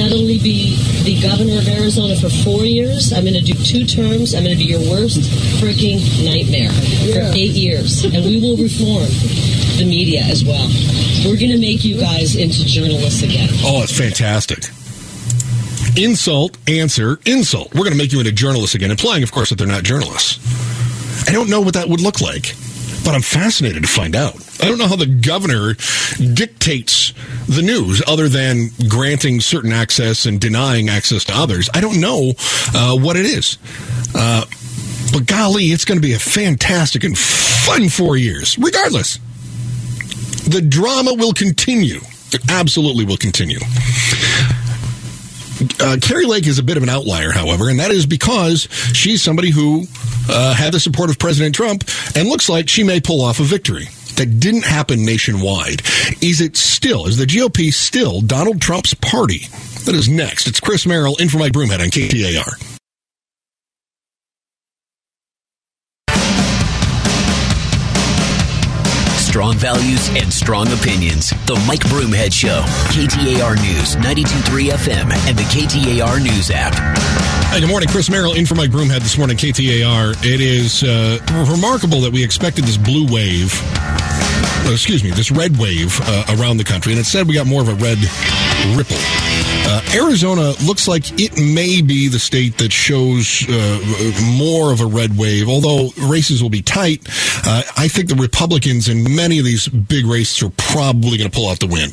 not 0.00 0.12
only 0.12 0.38
be 0.38 0.76
the 1.04 1.20
governor 1.20 1.58
of 1.58 1.68
Arizona 1.68 2.16
for 2.16 2.30
four 2.42 2.64
years, 2.64 3.12
I'm 3.12 3.24
going 3.24 3.36
to 3.36 3.44
do 3.44 3.52
two 3.52 3.84
terms. 3.84 4.34
I'm 4.34 4.44
going 4.44 4.56
to 4.56 4.62
be 4.62 4.70
your 4.70 4.84
worst 4.88 5.20
freaking 5.60 6.00
nightmare 6.24 6.72
for 7.12 7.36
eight 7.36 7.52
years. 7.52 8.04
And 8.04 8.24
we 8.24 8.40
will 8.40 8.56
reform 8.56 9.08
the 9.76 9.84
media 9.84 10.20
as 10.24 10.44
well. 10.44 10.68
We're 11.24 11.38
going 11.38 11.52
to 11.52 11.60
make 11.60 11.84
you 11.84 12.00
guys 12.00 12.36
into 12.36 12.64
journalists 12.64 13.22
again. 13.22 13.48
Oh, 13.62 13.82
it's 13.82 13.96
fantastic. 13.96 14.64
Insult, 15.96 16.56
answer, 16.68 17.18
insult. 17.26 17.74
We're 17.74 17.84
going 17.84 17.92
to 17.92 17.98
make 17.98 18.12
you 18.12 18.20
into 18.20 18.32
journalists 18.32 18.74
again, 18.74 18.90
implying, 18.90 19.22
of 19.22 19.32
course, 19.32 19.50
that 19.50 19.56
they're 19.56 19.66
not 19.66 19.82
journalists. 19.82 20.38
I 21.28 21.32
don't 21.32 21.48
know 21.50 21.60
what 21.60 21.74
that 21.74 21.88
would 21.88 22.00
look 22.00 22.20
like, 22.20 22.54
but 23.04 23.14
I'm 23.14 23.22
fascinated 23.22 23.82
to 23.82 23.88
find 23.88 24.14
out. 24.16 24.34
I 24.62 24.66
don't 24.66 24.78
know 24.78 24.86
how 24.86 24.96
the 24.96 25.06
governor 25.06 25.74
dictates 26.34 27.12
the 27.48 27.62
news 27.62 28.02
other 28.06 28.28
than 28.28 28.68
granting 28.88 29.40
certain 29.40 29.72
access 29.72 30.26
and 30.26 30.40
denying 30.40 30.88
access 30.88 31.24
to 31.24 31.32
others. 31.34 31.70
I 31.72 31.80
don't 31.80 32.00
know 32.00 32.32
uh, 32.74 32.96
what 32.96 33.16
it 33.16 33.26
is. 33.26 33.58
Uh, 34.14 34.44
but 35.12 35.26
golly, 35.26 35.64
it's 35.66 35.84
going 35.84 35.98
to 35.98 36.06
be 36.06 36.12
a 36.14 36.18
fantastic 36.18 37.04
and 37.04 37.16
fun 37.16 37.88
four 37.88 38.16
years, 38.16 38.58
regardless. 38.58 39.18
The 40.48 40.60
drama 40.60 41.14
will 41.14 41.32
continue. 41.32 42.00
It 42.32 42.40
absolutely 42.50 43.04
will 43.04 43.16
continue. 43.16 43.58
Uh, 45.80 45.96
Kari 46.00 46.24
Lake 46.26 46.46
is 46.46 46.58
a 46.58 46.62
bit 46.62 46.76
of 46.76 46.82
an 46.82 46.88
outlier, 46.88 47.30
however, 47.32 47.68
and 47.68 47.78
that 47.80 47.90
is 47.90 48.06
because 48.06 48.62
she's 48.94 49.22
somebody 49.22 49.50
who 49.50 49.84
uh, 50.28 50.54
had 50.54 50.72
the 50.72 50.80
support 50.80 51.10
of 51.10 51.18
President 51.18 51.54
Trump 51.54 51.84
and 52.14 52.28
looks 52.28 52.48
like 52.48 52.68
she 52.68 52.82
may 52.84 53.00
pull 53.00 53.20
off 53.20 53.40
a 53.40 53.44
victory. 53.44 53.88
that 54.16 54.38
didn't 54.40 54.64
happen 54.64 55.04
nationwide. 55.04 55.82
Is 56.22 56.40
it 56.40 56.56
still, 56.56 57.06
is 57.06 57.16
the 57.16 57.26
GOP 57.26 57.72
still 57.72 58.20
Donald 58.20 58.60
Trump's 58.60 58.94
party? 58.94 59.46
That 59.86 59.94
is 59.94 60.08
next. 60.08 60.46
It's 60.46 60.60
Chris 60.60 60.86
Merrill 60.86 61.16
in 61.16 61.28
for 61.28 61.38
Mike 61.38 61.52
Broomhead 61.52 61.80
on 61.80 61.88
KTAR. 61.88 62.69
Strong 69.30 69.58
values 69.58 70.08
and 70.16 70.32
strong 70.32 70.66
opinions. 70.72 71.30
The 71.46 71.54
Mike 71.64 71.82
Broomhead 71.82 72.32
Show. 72.32 72.62
KTAR 72.90 73.62
News, 73.62 73.94
92.3 73.94 74.70
FM, 74.70 75.12
and 75.28 75.38
the 75.38 75.44
KTAR 75.44 76.20
News 76.20 76.50
app. 76.50 76.74
Hey, 77.52 77.60
good 77.60 77.70
morning. 77.70 77.88
Chris 77.88 78.10
Merrill 78.10 78.34
in 78.34 78.44
for 78.44 78.56
Mike 78.56 78.72
Broomhead 78.72 79.02
this 79.02 79.16
morning, 79.16 79.36
KTAR. 79.36 80.16
It 80.26 80.40
is 80.40 80.82
uh, 80.82 81.20
remarkable 81.48 82.00
that 82.00 82.10
we 82.12 82.24
expected 82.24 82.64
this 82.64 82.76
blue 82.76 83.06
wave, 83.06 83.54
uh, 84.66 84.72
excuse 84.72 85.04
me, 85.04 85.12
this 85.12 85.30
red 85.30 85.56
wave 85.58 85.96
uh, 86.02 86.36
around 86.36 86.56
the 86.56 86.64
country, 86.64 86.90
and 86.90 86.98
instead 86.98 87.28
we 87.28 87.34
got 87.34 87.46
more 87.46 87.62
of 87.62 87.68
a 87.68 87.74
red 87.74 87.98
ripple. 88.76 88.96
Uh, 89.72 89.80
Arizona 89.94 90.52
looks 90.64 90.88
like 90.88 91.04
it 91.20 91.36
may 91.36 91.80
be 91.80 92.08
the 92.08 92.18
state 92.18 92.58
that 92.58 92.72
shows 92.72 93.46
uh, 93.48 94.34
more 94.36 94.72
of 94.72 94.80
a 94.80 94.86
red 94.86 95.16
wave, 95.16 95.48
although 95.48 95.90
races 96.08 96.42
will 96.42 96.50
be 96.50 96.60
tight. 96.60 97.06
Uh, 97.46 97.62
I 97.76 97.86
think 97.86 98.08
the 98.08 98.16
Republicans 98.16 98.88
in 98.88 99.14
many 99.14 99.38
of 99.38 99.44
these 99.44 99.68
big 99.68 100.06
races 100.06 100.42
are 100.42 100.50
probably 100.56 101.18
going 101.18 101.30
to 101.30 101.36
pull 101.36 101.48
out 101.48 101.60
the 101.60 101.68
win, 101.68 101.90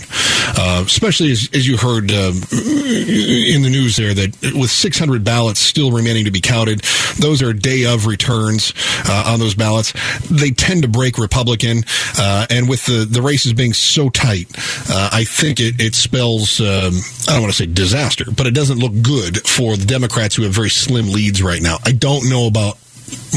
uh, 0.57 0.83
especially 0.87 1.31
as, 1.31 1.49
as 1.53 1.67
you 1.67 1.77
heard 1.77 2.11
uh, 2.11 2.31
in 2.31 3.61
the 3.61 3.69
news 3.69 3.95
there 3.95 4.13
that 4.13 4.35
with 4.55 4.71
600 4.71 5.23
ballots 5.23 5.59
still 5.59 5.91
remaining 5.91 6.25
to 6.25 6.31
be 6.31 6.41
counted, 6.41 6.81
those 7.19 7.43
are 7.43 7.53
day 7.53 7.85
of 7.85 8.07
returns 8.07 8.73
uh, 9.07 9.25
on 9.27 9.39
those 9.39 9.53
ballots. 9.53 9.93
They 10.31 10.49
tend 10.49 10.81
to 10.81 10.87
break 10.87 11.19
Republican, 11.19 11.83
and 12.17 12.67
with 12.67 12.87
the, 12.87 13.05
the 13.07 13.21
races 13.21 13.53
being 13.53 13.73
so 13.73 14.09
tight, 14.09 14.47
I 14.89 15.25
think 15.25 15.59
it, 15.59 15.79
it 15.79 15.93
spells, 15.93 16.56
um, 16.59 16.93
I 17.27 17.33
don't 17.33 17.41
want 17.41 17.53
to 17.53 17.57
say 17.57 17.65
disaster, 17.65 18.25
but 18.35 18.47
it 18.47 18.53
doesn't 18.53 18.79
look 18.79 18.93
good 19.01 19.47
for 19.47 19.75
the 19.75 19.85
Democrats 19.85 20.35
who 20.35 20.43
have 20.43 20.53
very 20.53 20.69
slim 20.69 21.11
leads 21.11 21.41
right 21.41 21.61
now. 21.61 21.77
I 21.85 21.91
don't 21.91 22.29
know 22.29 22.47
about 22.47 22.77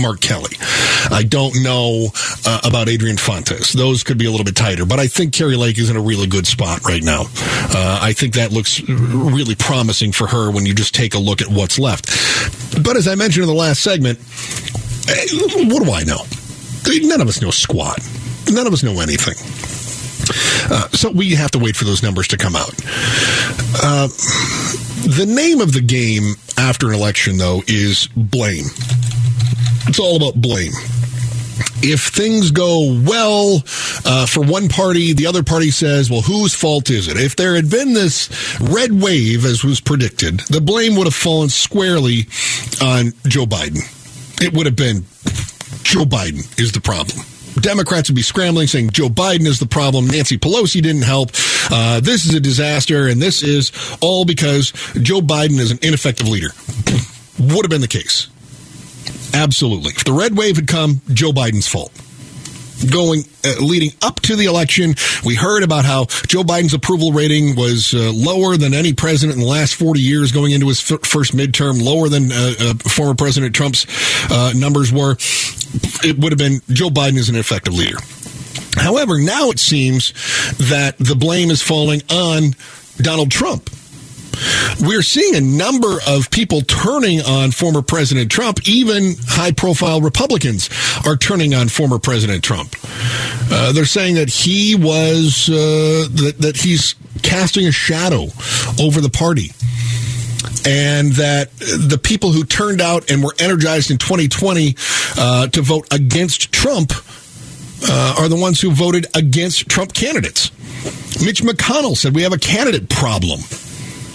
Mark 0.01 0.21
Kelly. 0.21 0.57
I 1.11 1.25
don't 1.27 1.63
know 1.63 2.09
uh, 2.47 2.61
about 2.65 2.89
Adrian 2.89 3.17
Fontes. 3.17 3.73
Those 3.73 4.03
could 4.03 4.19
be 4.19 4.27
a 4.27 4.31
little 4.31 4.45
bit 4.45 4.57
tighter, 4.57 4.85
but 4.85 4.99
I 4.99 5.07
think 5.07 5.33
Kari 5.33 5.57
Lake 5.57 5.79
is 5.79 5.91
in 5.91 5.97
a 5.97 6.01
really 6.01 6.27
good 6.27 6.47
spot 6.47 6.85
right 6.85 7.03
now. 7.03 7.23
Uh, 7.23 7.99
I 8.03 8.13
think 8.13 8.35
that 8.35 8.53
looks 8.53 8.81
really 8.89 9.55
promising 9.55 10.13
for 10.13 10.27
her 10.27 10.51
when 10.51 10.67
you 10.67 10.75
just 10.75 10.95
take 10.95 11.15
a 11.15 11.19
look 11.19 11.41
at 11.41 11.49
what's 11.49 11.79
left. 11.79 12.07
But 12.83 12.97
as 12.97 13.09
I 13.09 13.15
mentioned 13.15 13.45
in 13.45 13.49
the 13.49 13.55
last 13.55 13.83
segment, 13.83 14.19
eh, 15.09 15.27
what 15.69 15.85
do 15.85 15.93
I 15.93 16.05
know? 16.05 16.25
None 17.09 17.21
of 17.21 17.29
us 17.29 17.41
know 17.41 17.51
squat. 17.51 17.99
None 18.51 18.67
of 18.67 18.73
us 18.73 18.83
know 18.83 19.01
anything. 19.01 19.70
Uh, 20.71 20.89
so 20.91 21.11
we 21.11 21.35
have 21.35 21.51
to 21.53 21.59
wait 21.59 21.77
for 21.77 21.85
those 21.85 22.03
numbers 22.03 22.29
to 22.29 22.37
come 22.37 22.57
out. 22.57 22.75
Uh, 23.83 24.09
the 25.17 25.27
name 25.27 25.61
of 25.61 25.73
the 25.73 25.81
game 25.81 26.35
after 26.59 26.89
an 26.89 26.95
election, 26.95 27.37
though, 27.37 27.63
is 27.67 28.09
blame. 28.17 28.67
It's 29.87 29.99
all 29.99 30.17
about 30.17 30.41
blame. 30.41 30.73
If 31.83 32.09
things 32.09 32.51
go 32.51 33.01
well 33.07 33.63
uh, 34.05 34.27
for 34.27 34.43
one 34.45 34.69
party, 34.69 35.15
the 35.15 35.27
other 35.27 35.43
party 35.43 35.71
says, 35.71 36.11
well, 36.11 36.21
whose 36.21 36.55
fault 36.55 36.91
is 36.91 37.09
it? 37.09 37.17
If 37.17 37.37
there 37.37 37.55
had 37.55 37.71
been 37.71 37.95
this 37.95 38.29
red 38.61 38.93
wave, 38.93 39.47
as 39.47 39.65
was 39.65 39.81
predicted, 39.81 40.41
the 40.41 40.61
blame 40.61 40.97
would 40.97 41.07
have 41.07 41.15
fallen 41.15 41.49
squarely 41.49 42.27
on 42.83 43.13
Joe 43.27 43.47
Biden. 43.47 43.81
It 44.43 44.53
would 44.53 44.67
have 44.67 44.77
been 44.77 45.05
Joe 45.83 46.05
Biden 46.05 46.61
is 46.61 46.73
the 46.73 46.81
problem. 46.81 47.25
Democrats 47.61 48.09
would 48.09 48.17
be 48.17 48.23
scrambling, 48.23 48.67
saying 48.67 48.91
Joe 48.91 49.09
Biden 49.09 49.47
is 49.47 49.59
the 49.59 49.67
problem. 49.67 50.07
Nancy 50.07 50.39
Pelosi 50.39 50.83
didn't 50.83 51.03
help. 51.03 51.31
Uh, 51.71 52.01
this 52.01 52.27
is 52.27 52.35
a 52.35 52.41
disaster, 52.41 53.09
and 53.09 53.21
this 53.21 53.43
is 53.43 53.73
all 54.01 54.25
because 54.25 54.73
Joe 55.03 55.21
Biden 55.21 55.59
is 55.59 55.71
an 55.71 55.79
ineffective 55.83 56.29
leader. 56.29 56.51
Would 57.39 57.65
have 57.65 57.71
been 57.71 57.81
the 57.81 57.89
case. 57.89 58.29
Absolutely. 59.35 59.93
If 59.93 60.05
the 60.05 60.13
red 60.13 60.37
wave 60.37 60.57
had 60.57 60.67
come, 60.67 61.01
Joe 61.13 61.31
Biden's 61.31 61.69
fault 61.69 61.93
going 62.85 63.25
uh, 63.45 63.55
leading 63.61 63.91
up 64.03 64.21
to 64.21 64.37
the 64.37 64.47
election, 64.47 64.95
we 65.25 65.35
heard 65.35 65.63
about 65.63 65.85
how 65.85 66.07
Joe 66.27 66.43
Biden's 66.43 66.75
approval 66.75 67.13
rating 67.13 67.57
was 67.57 67.95
uh, 67.95 68.13
lower 68.15 68.57
than 68.57 68.75
any 68.75 68.93
president 68.93 69.39
in 69.39 69.45
the 69.45 69.51
last 69.51 69.75
40 69.75 70.01
years 70.01 70.33
going 70.33 70.53
into 70.53 70.69
his 70.69 70.91
f- 70.91 71.01
first 71.03 71.35
midterm, 71.35 71.83
lower 71.83 72.09
than 72.09 72.33
uh, 72.33 72.55
uh 72.61 72.75
former 72.75 73.15
President 73.15 73.55
Trump's 73.55 73.87
uh, 74.31 74.53
numbers 74.57 74.93
were. 74.93 75.17
It 76.03 76.19
would 76.19 76.33
have 76.33 76.39
been 76.39 76.61
Joe 76.69 76.89
Biden 76.89 77.17
is 77.17 77.29
an 77.29 77.37
effective 77.37 77.75
leader. 77.75 77.99
However, 78.77 79.19
now 79.19 79.51
it 79.51 79.59
seems 79.59 80.13
that 80.69 80.97
the 80.99 81.17
blame 81.17 81.51
is 81.51 81.63
falling 81.63 82.03
on 82.09 82.55
Donald 82.99 83.31
Trump 83.31 83.69
we're 84.81 85.03
seeing 85.03 85.35
a 85.35 85.41
number 85.41 85.99
of 86.07 86.31
people 86.31 86.63
turning 86.63 87.21
on 87.21 87.51
former 87.51 87.83
President 87.83 88.31
Trump. 88.31 88.69
Even 88.69 89.15
high 89.27 89.53
profile 89.53 90.01
Republicans 90.01 90.71
are 91.07 91.17
turning 91.17 91.55
on 91.55 91.69
former 91.69 91.99
President 91.99 92.43
Trump. 92.45 92.75
Uh, 93.51 93.73
they're 93.73 93.85
saying 93.85 94.15
that 94.15 94.31
he 94.31 94.75
was, 94.75 95.49
uh, 95.49 96.09
that, 96.11 96.37
that 96.39 96.57
he's 96.57 96.95
casting 97.23 97.67
a 97.67 97.73
shadow 97.73 98.27
over 98.81 99.01
the 99.01 99.11
party 99.11 99.51
and 100.65 101.13
that 101.13 101.51
the 101.59 101.99
people 102.03 102.33
who 102.33 102.45
turned 102.45 102.81
out 102.81 103.11
and 103.11 103.23
were 103.23 103.35
energized 103.39 103.91
in 103.91 103.99
2020 103.99 104.75
uh, 105.17 105.47
to 105.49 105.63
vote 105.63 105.87
against 105.93 106.53
Trump 106.53 106.93
uh, 107.83 108.17
are 108.19 108.29
the 108.29 108.37
ones 108.37 108.61
who 108.61 108.71
voted 108.71 109.07
against 109.15 109.69
Trump 109.69 109.93
candidates. 109.93 110.51
Mitch 111.25 111.43
McConnell 111.43 111.97
said 111.97 112.15
we 112.15 112.23
have 112.23 112.33
a 112.33 112.39
candidate 112.39 112.89
problem. 112.89 113.41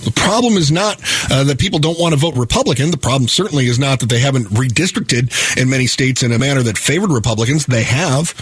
The 0.06 0.12
problem 0.12 0.54
is 0.54 0.72
not 0.72 1.02
uh, 1.32 1.44
that 1.46 1.60
people 1.60 1.80
don't 1.80 2.00
want 2.00 2.14
to 2.14 2.20
vote 2.20 2.36
Republican. 2.36 2.92
The 2.92 2.98
problem 2.98 3.28
certainly 3.28 3.66
is 3.66 3.80
not 3.80 4.00
that 4.02 4.10
they 4.10 4.20
haven't 4.20 4.46
redistricted 4.50 5.58
in 5.58 5.68
many 5.68 5.88
states 5.88 6.22
in 6.22 6.32
a 6.32 6.38
manner 6.38 6.62
that 6.62 6.78
favored 6.78 7.12
Republicans. 7.12 7.66
They 7.66 7.84
have. 7.84 8.34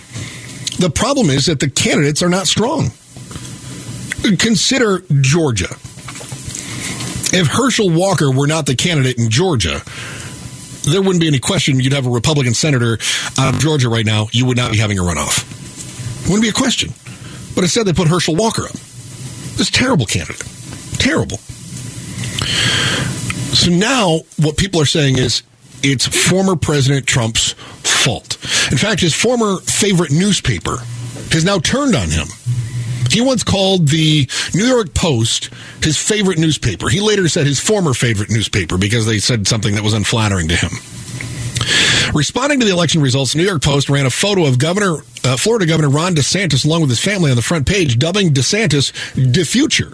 The 0.77 0.89
problem 0.89 1.29
is 1.29 1.45
that 1.45 1.61
the 1.61 1.69
candidates 1.69 2.21
are 2.21 2.27
not 2.27 2.47
strong. 2.47 2.91
Consider 4.37 5.03
Georgia. 5.21 5.71
If 7.35 7.47
Herschel 7.47 7.89
Walker 7.89 8.29
were 8.29 8.47
not 8.47 8.65
the 8.65 8.75
candidate 8.75 9.17
in 9.17 9.29
Georgia, 9.29 9.81
there 10.83 11.01
wouldn't 11.01 11.21
be 11.21 11.27
any 11.27 11.39
question 11.39 11.79
you'd 11.79 11.93
have 11.93 12.05
a 12.05 12.09
Republican 12.09 12.53
senator 12.53 12.97
out 13.39 13.53
of 13.53 13.59
Georgia 13.59 13.87
right 13.87 14.05
now. 14.05 14.27
You 14.31 14.45
would 14.47 14.57
not 14.57 14.71
be 14.71 14.77
having 14.77 14.99
a 14.99 15.01
runoff. 15.01 15.49
Wouldn't 16.25 16.43
be 16.43 16.49
a 16.49 16.53
question. 16.53 16.91
But 17.55 17.63
instead, 17.63 17.85
they 17.85 17.93
put 17.93 18.09
Herschel 18.09 18.35
Walker 18.35 18.63
up. 18.63 18.73
This 19.55 19.69
terrible 19.69 20.05
candidate. 20.05 20.43
Terrible. 20.99 21.39
So 22.43 23.71
now 23.71 24.19
what 24.37 24.57
people 24.57 24.81
are 24.81 24.85
saying 24.85 25.17
is 25.17 25.43
it's 25.83 26.07
former 26.07 26.55
President 26.55 27.05
Trump's 27.05 27.53
fault. 27.53 28.35
In 28.71 28.77
fact, 28.77 29.01
his 29.01 29.13
former 29.13 29.57
favorite 29.57 30.11
newspaper 30.11 30.77
has 31.31 31.43
now 31.45 31.59
turned 31.59 31.95
on 31.95 32.09
him. 32.09 32.27
He 33.09 33.21
once 33.21 33.43
called 33.43 33.89
the 33.89 34.27
New 34.55 34.65
York 34.65 34.93
Post 34.93 35.51
his 35.83 35.97
favorite 35.97 36.39
newspaper. 36.39 36.89
He 36.89 36.99
later 36.99 37.27
said 37.27 37.45
his 37.45 37.59
former 37.59 37.93
favorite 37.93 38.31
newspaper 38.31 38.77
because 38.77 39.05
they 39.05 39.19
said 39.19 39.47
something 39.47 39.75
that 39.75 39.83
was 39.83 39.93
unflattering 39.93 40.47
to 40.47 40.55
him. 40.55 40.71
Responding 42.13 42.59
to 42.59 42.65
the 42.65 42.71
election 42.71 43.01
results, 43.01 43.35
New 43.35 43.43
York 43.43 43.61
Post 43.61 43.89
ran 43.89 44.05
a 44.05 44.09
photo 44.09 44.45
of 44.45 44.59
Governor 44.59 44.97
uh, 45.23 45.37
Florida 45.37 45.65
Governor 45.65 45.89
Ron 45.89 46.15
DeSantis 46.15 46.65
along 46.65 46.81
with 46.81 46.89
his 46.89 46.99
family 46.99 47.29
on 47.29 47.35
the 47.35 47.41
front 47.41 47.67
page, 47.67 47.97
dubbing 47.97 48.33
DeSantis 48.33 48.91
"the 49.13 49.45
future." 49.45 49.93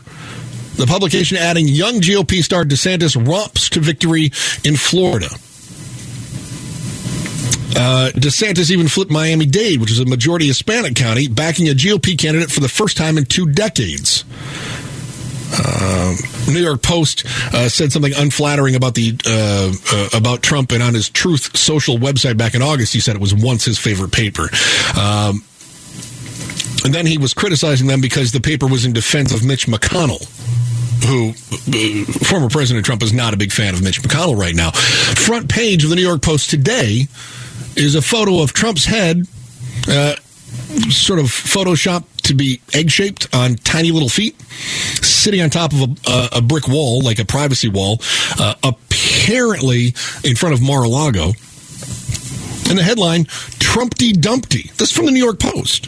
The 0.80 0.88
publication 0.88 1.36
adding 1.36 1.68
young 1.68 2.00
GOP 2.00 2.42
star 2.42 2.64
DeSantis 2.64 3.14
romps 3.28 3.70
to 3.72 3.82
victory 3.82 4.32
in 4.64 4.78
Florida. 4.78 5.28
Uh, 7.76 8.12
DeSantis 8.16 8.72
even 8.72 8.88
flipped 8.88 9.12
Miami 9.12 9.46
Dade, 9.46 9.82
which 9.82 9.92
is 9.92 10.00
a 10.00 10.06
majority 10.06 10.48
Hispanic 10.48 10.96
county, 10.96 11.28
backing 11.28 11.68
a 11.68 11.74
GOP 11.74 12.18
candidate 12.18 12.50
for 12.50 12.62
the 12.62 12.70
first 12.70 12.96
time 12.96 13.18
in 13.18 13.26
two 13.26 13.46
decades. 13.46 14.24
Uh, 15.52 16.16
New 16.48 16.62
York 16.62 16.82
Post 16.82 17.26
uh, 17.54 17.68
said 17.68 17.92
something 17.92 18.14
unflattering 18.16 18.76
about 18.76 18.96
the 18.96 19.18
uh, 19.26 19.74
uh 19.94 20.18
about 20.18 20.42
Trump, 20.42 20.72
and 20.72 20.82
on 20.82 20.94
his 20.94 21.10
Truth 21.10 21.58
Social 21.58 21.98
website 21.98 22.38
back 22.38 22.56
in 22.56 22.62
August, 22.62 22.94
he 22.94 23.02
said 23.02 23.16
it 23.16 23.22
was 23.22 23.36
once 23.36 23.66
his 23.66 23.78
favorite 23.78 24.14
paper. 24.14 24.50
Um, 24.98 25.44
and 26.90 26.96
then 26.96 27.06
he 27.06 27.20
was 27.20 27.36
criticizing 27.36 27.86
them 27.86 28.02
because 28.02 28.32
the 28.32 28.42
paper 28.42 28.66
was 28.66 28.84
in 28.84 28.94
defense 28.94 29.32
of 29.32 29.46
Mitch 29.46 29.68
McConnell 29.68 30.28
who 31.06 31.30
uh, 31.30 32.12
former 32.26 32.50
President 32.50 32.84
Trump 32.84 33.04
is 33.04 33.14
not 33.14 33.32
a 33.32 33.38
big 33.38 33.52
fan 33.52 33.76
of 33.76 33.84
Mitch 33.84 34.02
McConnell 34.02 34.36
right 34.36 34.56
now. 34.56 34.72
Front 34.72 35.50
page 35.50 35.84
of 35.84 35.92
the 35.92 35.96
New 35.96 36.02
York 36.02 36.24
Post 36.24 36.50
today 36.50 37.06
is 37.76 37.94
a 37.94 38.02
photo 38.02 38.42
of 38.42 38.54
Trump's 38.54 38.86
head, 38.86 39.22
uh, 39.88 40.16
sort 40.90 41.20
of 41.20 41.28
photoshopped 41.28 42.06
to 42.24 42.34
be 42.34 42.60
egg 42.74 42.90
shaped 42.90 43.28
on 43.36 43.54
tiny 43.58 43.92
little 43.92 44.10
feet, 44.10 44.42
sitting 44.42 45.42
on 45.42 45.52
top 45.52 45.72
of 45.74 45.82
a, 46.08 46.30
a 46.38 46.42
brick 46.42 46.68
wall, 46.68 47.04
like 47.04 47.20
a 47.20 47.26
privacy 47.26 47.70
wall, 47.70 48.02
uh, 48.40 48.56
apparently 48.64 49.94
in 50.24 50.36
front 50.36 50.56
of 50.56 50.62
Mar 50.64 50.86
a 50.86 50.90
Lago. 50.90 51.34
And 52.68 52.80
the 52.80 52.84
headline, 52.84 53.26
Trumpty 53.60 54.12
Dumpty. 54.12 54.72
This 54.78 54.90
is 54.90 54.92
from 54.92 55.06
the 55.06 55.12
New 55.12 55.24
York 55.24 55.40
Post. 55.40 55.88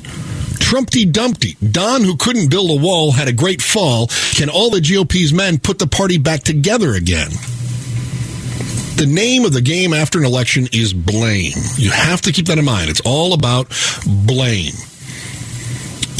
Trumpty 0.71 1.03
Dumpty. 1.03 1.57
Don, 1.69 2.01
who 2.01 2.15
couldn't 2.15 2.49
build 2.49 2.71
a 2.71 2.81
wall, 2.81 3.11
had 3.11 3.27
a 3.27 3.33
great 3.33 3.61
fall. 3.61 4.07
Can 4.35 4.49
all 4.49 4.69
the 4.69 4.79
GOP's 4.79 5.33
men 5.33 5.59
put 5.59 5.79
the 5.79 5.85
party 5.85 6.17
back 6.17 6.43
together 6.43 6.93
again? 6.93 7.27
The 8.95 9.05
name 9.05 9.43
of 9.43 9.51
the 9.51 9.59
game 9.59 9.93
after 9.93 10.17
an 10.17 10.23
election 10.23 10.69
is 10.71 10.93
blame. 10.93 11.51
You 11.75 11.91
have 11.91 12.21
to 12.21 12.31
keep 12.31 12.45
that 12.45 12.57
in 12.57 12.63
mind. 12.63 12.89
It's 12.89 13.01
all 13.01 13.33
about 13.33 13.67
blame. 14.25 14.71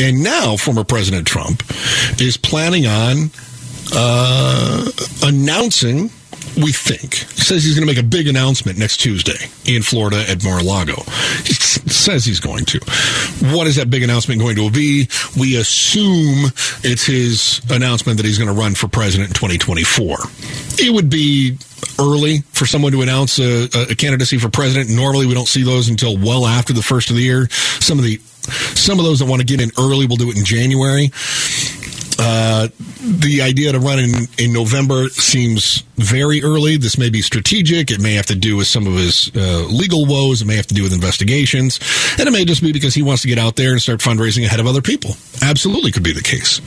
And 0.01 0.21
now, 0.21 0.57
former 0.57 0.83
President 0.83 1.25
Trump 1.25 1.63
is 2.19 2.35
planning 2.35 2.85
on 2.87 3.31
uh, 3.95 4.91
announcing 5.23 6.11
we 6.61 6.71
think. 6.71 7.15
He 7.15 7.41
says 7.41 7.63
he's 7.63 7.75
going 7.75 7.87
to 7.87 7.93
make 7.93 8.03
a 8.03 8.07
big 8.07 8.27
announcement 8.27 8.77
next 8.77 8.97
Tuesday 8.97 9.49
in 9.65 9.81
Florida 9.81 10.23
at 10.27 10.43
Mar-a-Lago. 10.43 10.95
He 11.45 11.53
says 11.53 12.25
he's 12.25 12.39
going 12.39 12.65
to. 12.65 12.79
What 13.53 13.67
is 13.67 13.75
that 13.75 13.89
big 13.89 14.03
announcement 14.03 14.39
going 14.39 14.55
to 14.55 14.69
be? 14.71 15.07
We 15.37 15.57
assume 15.57 16.51
it's 16.83 17.05
his 17.05 17.61
announcement 17.69 18.17
that 18.17 18.25
he's 18.25 18.37
going 18.37 18.53
to 18.53 18.59
run 18.59 18.75
for 18.75 18.87
president 18.87 19.29
in 19.29 19.33
2024. 19.35 20.17
It 20.79 20.93
would 20.93 21.09
be 21.09 21.57
early 21.99 22.41
for 22.51 22.65
someone 22.65 22.91
to 22.91 23.01
announce 23.01 23.39
a, 23.39 23.65
a 23.89 23.95
candidacy 23.95 24.37
for 24.37 24.49
president. 24.49 24.89
Normally, 24.89 25.25
we 25.25 25.33
don't 25.33 25.47
see 25.47 25.63
those 25.63 25.89
until 25.89 26.17
well 26.17 26.45
after 26.45 26.73
the 26.73 26.81
first 26.81 27.09
of 27.09 27.15
the 27.15 27.23
year. 27.23 27.47
Some 27.49 27.97
of 27.97 28.05
the 28.05 28.19
some 28.75 28.97
of 28.97 29.05
those 29.05 29.19
that 29.19 29.25
want 29.25 29.39
to 29.39 29.45
get 29.45 29.61
in 29.61 29.71
early 29.77 30.07
will 30.07 30.15
do 30.15 30.31
it 30.31 30.37
in 30.37 30.43
January. 30.43 31.11
Uh, 32.23 32.67
the 33.01 33.41
idea 33.41 33.71
to 33.71 33.79
run 33.79 33.97
in, 33.97 34.27
in 34.37 34.53
November 34.53 35.09
seems 35.09 35.81
very 35.95 36.43
early. 36.43 36.77
This 36.77 36.95
may 36.95 37.09
be 37.09 37.19
strategic. 37.23 37.89
It 37.89 37.99
may 37.99 38.13
have 38.13 38.27
to 38.27 38.35
do 38.35 38.55
with 38.55 38.67
some 38.67 38.85
of 38.85 38.93
his 38.93 39.31
uh, 39.35 39.65
legal 39.67 40.05
woes. 40.05 40.43
It 40.43 40.45
may 40.45 40.55
have 40.55 40.67
to 40.67 40.75
do 40.75 40.83
with 40.83 40.93
investigations. 40.93 41.79
And 42.19 42.27
it 42.27 42.31
may 42.31 42.45
just 42.45 42.61
be 42.61 42.71
because 42.71 42.93
he 42.93 43.01
wants 43.01 43.23
to 43.23 43.27
get 43.27 43.39
out 43.39 43.55
there 43.55 43.71
and 43.71 43.81
start 43.81 44.01
fundraising 44.01 44.45
ahead 44.45 44.59
of 44.59 44.67
other 44.67 44.83
people. 44.83 45.15
Absolutely 45.41 45.91
could 45.91 46.03
be 46.03 46.13
the 46.13 46.21
case. 46.21 46.59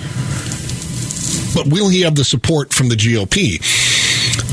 But 1.54 1.72
will 1.72 1.88
he 1.88 2.00
have 2.00 2.16
the 2.16 2.24
support 2.24 2.74
from 2.74 2.88
the 2.88 2.96
GOP? 2.96 3.60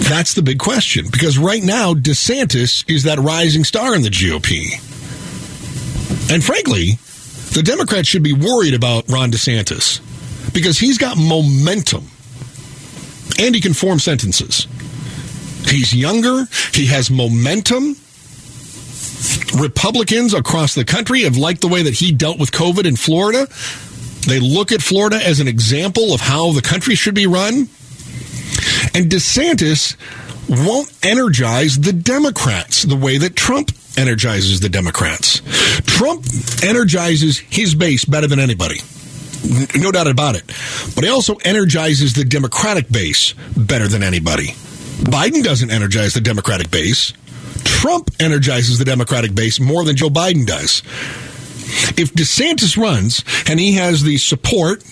That's 0.07 0.35
the 0.35 0.43
big 0.43 0.59
question. 0.59 1.05
Because 1.11 1.39
right 1.39 1.63
now, 1.63 1.95
DeSantis 1.95 2.87
is 2.87 3.03
that 3.03 3.17
rising 3.17 3.63
star 3.63 3.95
in 3.95 4.03
the 4.03 4.09
GOP. 4.09 4.73
And 6.31 6.43
frankly, 6.43 6.99
the 7.53 7.63
Democrats 7.63 8.07
should 8.07 8.21
be 8.21 8.33
worried 8.33 8.75
about 8.75 9.09
Ron 9.09 9.31
DeSantis 9.31 9.99
because 10.53 10.77
he's 10.77 10.97
got 10.97 11.17
momentum 11.17 12.07
and 13.39 13.55
he 13.55 13.61
can 13.61 13.73
form 13.73 13.99
sentences. 13.99 14.67
He's 15.69 15.93
younger, 15.93 16.45
he 16.73 16.87
has 16.87 17.09
momentum. 17.09 17.95
Republicans 19.57 20.33
across 20.33 20.75
the 20.75 20.85
country 20.85 21.21
have 21.21 21.37
liked 21.37 21.61
the 21.61 21.67
way 21.67 21.83
that 21.83 21.93
he 21.93 22.11
dealt 22.11 22.39
with 22.39 22.51
COVID 22.51 22.85
in 22.85 22.95
Florida. 22.95 23.47
They 24.27 24.39
look 24.39 24.71
at 24.71 24.81
Florida 24.81 25.17
as 25.17 25.39
an 25.39 25.47
example 25.47 26.13
of 26.13 26.21
how 26.21 26.51
the 26.51 26.61
country 26.61 26.95
should 26.95 27.15
be 27.15 27.27
run. 27.27 27.69
And 28.93 29.09
DeSantis 29.09 29.95
won't 30.49 30.91
energize 31.03 31.79
the 31.79 31.93
Democrats 31.93 32.83
the 32.83 32.95
way 32.95 33.17
that 33.17 33.35
Trump 33.35 33.71
energizes 33.97 34.59
the 34.59 34.69
Democrats. 34.69 35.41
Trump 35.85 36.25
energizes 36.63 37.37
his 37.37 37.75
base 37.75 38.05
better 38.05 38.27
than 38.27 38.39
anybody 38.39 38.79
no 39.75 39.91
doubt 39.91 40.07
about 40.07 40.35
it. 40.35 40.45
But 40.95 41.03
he 41.03 41.09
also 41.09 41.35
energizes 41.43 42.13
the 42.13 42.23
Democratic 42.23 42.89
base 42.89 43.33
better 43.57 43.87
than 43.87 44.03
anybody. 44.03 44.49
Biden 45.01 45.43
doesn't 45.43 45.71
energize 45.71 46.13
the 46.13 46.21
Democratic 46.21 46.69
base. 46.69 47.13
Trump 47.63 48.11
energizes 48.19 48.77
the 48.77 48.85
Democratic 48.85 49.33
base 49.33 49.59
more 49.59 49.83
than 49.83 49.95
Joe 49.95 50.09
Biden 50.09 50.45
does. 50.45 50.83
If 51.97 52.13
DeSantis 52.13 52.77
runs 52.77 53.23
and 53.49 53.59
he 53.59 53.73
has 53.73 54.03
the 54.03 54.17
support 54.17 54.83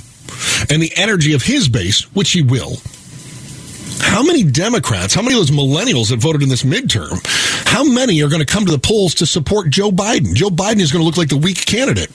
and 0.70 0.82
the 0.82 0.92
energy 0.96 1.34
of 1.34 1.44
his 1.44 1.68
base, 1.68 2.04
which 2.16 2.32
he 2.32 2.42
will, 2.42 2.78
how 4.02 4.24
many 4.24 4.44
Democrats, 4.44 5.14
how 5.14 5.22
many 5.22 5.36
of 5.36 5.42
those 5.42 5.52
millennials 5.52 6.10
that 6.10 6.18
voted 6.18 6.42
in 6.42 6.50
this 6.50 6.64
midterm, 6.64 7.20
how 7.68 7.84
many 7.84 8.24
are 8.24 8.30
going 8.30 8.40
to 8.40 8.52
come 8.52 8.66
to 8.66 8.72
the 8.72 8.80
polls 8.80 9.16
to 9.16 9.26
support 9.26 9.70
Joe 9.70 9.92
Biden? 9.92 10.34
Joe 10.34 10.50
Biden 10.50 10.80
is 10.80 10.92
going 10.92 11.02
to 11.02 11.06
look 11.06 11.18
like 11.18 11.30
the 11.30 11.38
weak 11.38 11.66
candidate 11.66 12.12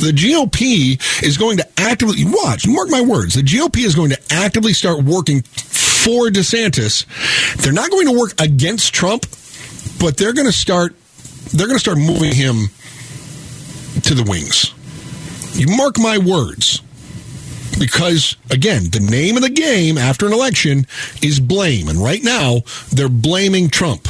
the 0.00 0.12
GOP 0.12 1.22
is 1.22 1.36
going 1.36 1.58
to 1.58 1.68
actively 1.76 2.24
watch, 2.24 2.66
mark 2.66 2.88
my 2.88 3.00
words, 3.00 3.34
the 3.34 3.42
GOP 3.42 3.84
is 3.84 3.94
going 3.94 4.10
to 4.10 4.18
actively 4.30 4.72
start 4.72 5.02
working 5.04 5.42
for 5.42 6.28
DeSantis. 6.28 7.06
They're 7.56 7.72
not 7.72 7.90
going 7.90 8.06
to 8.06 8.18
work 8.18 8.32
against 8.40 8.94
Trump, 8.94 9.26
but 9.98 10.16
they're 10.16 10.32
going 10.32 10.46
to 10.46 10.52
start 10.52 10.94
they're 11.52 11.66
going 11.66 11.76
to 11.76 11.80
start 11.80 11.98
moving 11.98 12.32
him 12.32 12.68
to 14.02 14.14
the 14.14 14.24
wings. 14.28 14.72
You 15.54 15.76
mark 15.76 15.98
my 15.98 16.18
words. 16.18 16.82
Because 17.78 18.36
again, 18.50 18.90
the 18.90 19.00
name 19.00 19.36
of 19.36 19.42
the 19.42 19.48
game 19.48 19.96
after 19.96 20.26
an 20.26 20.32
election 20.32 20.86
is 21.22 21.40
blame. 21.40 21.88
And 21.88 21.98
right 21.98 22.22
now, 22.22 22.60
they're 22.92 23.08
blaming 23.08 23.68
Trump. 23.68 24.04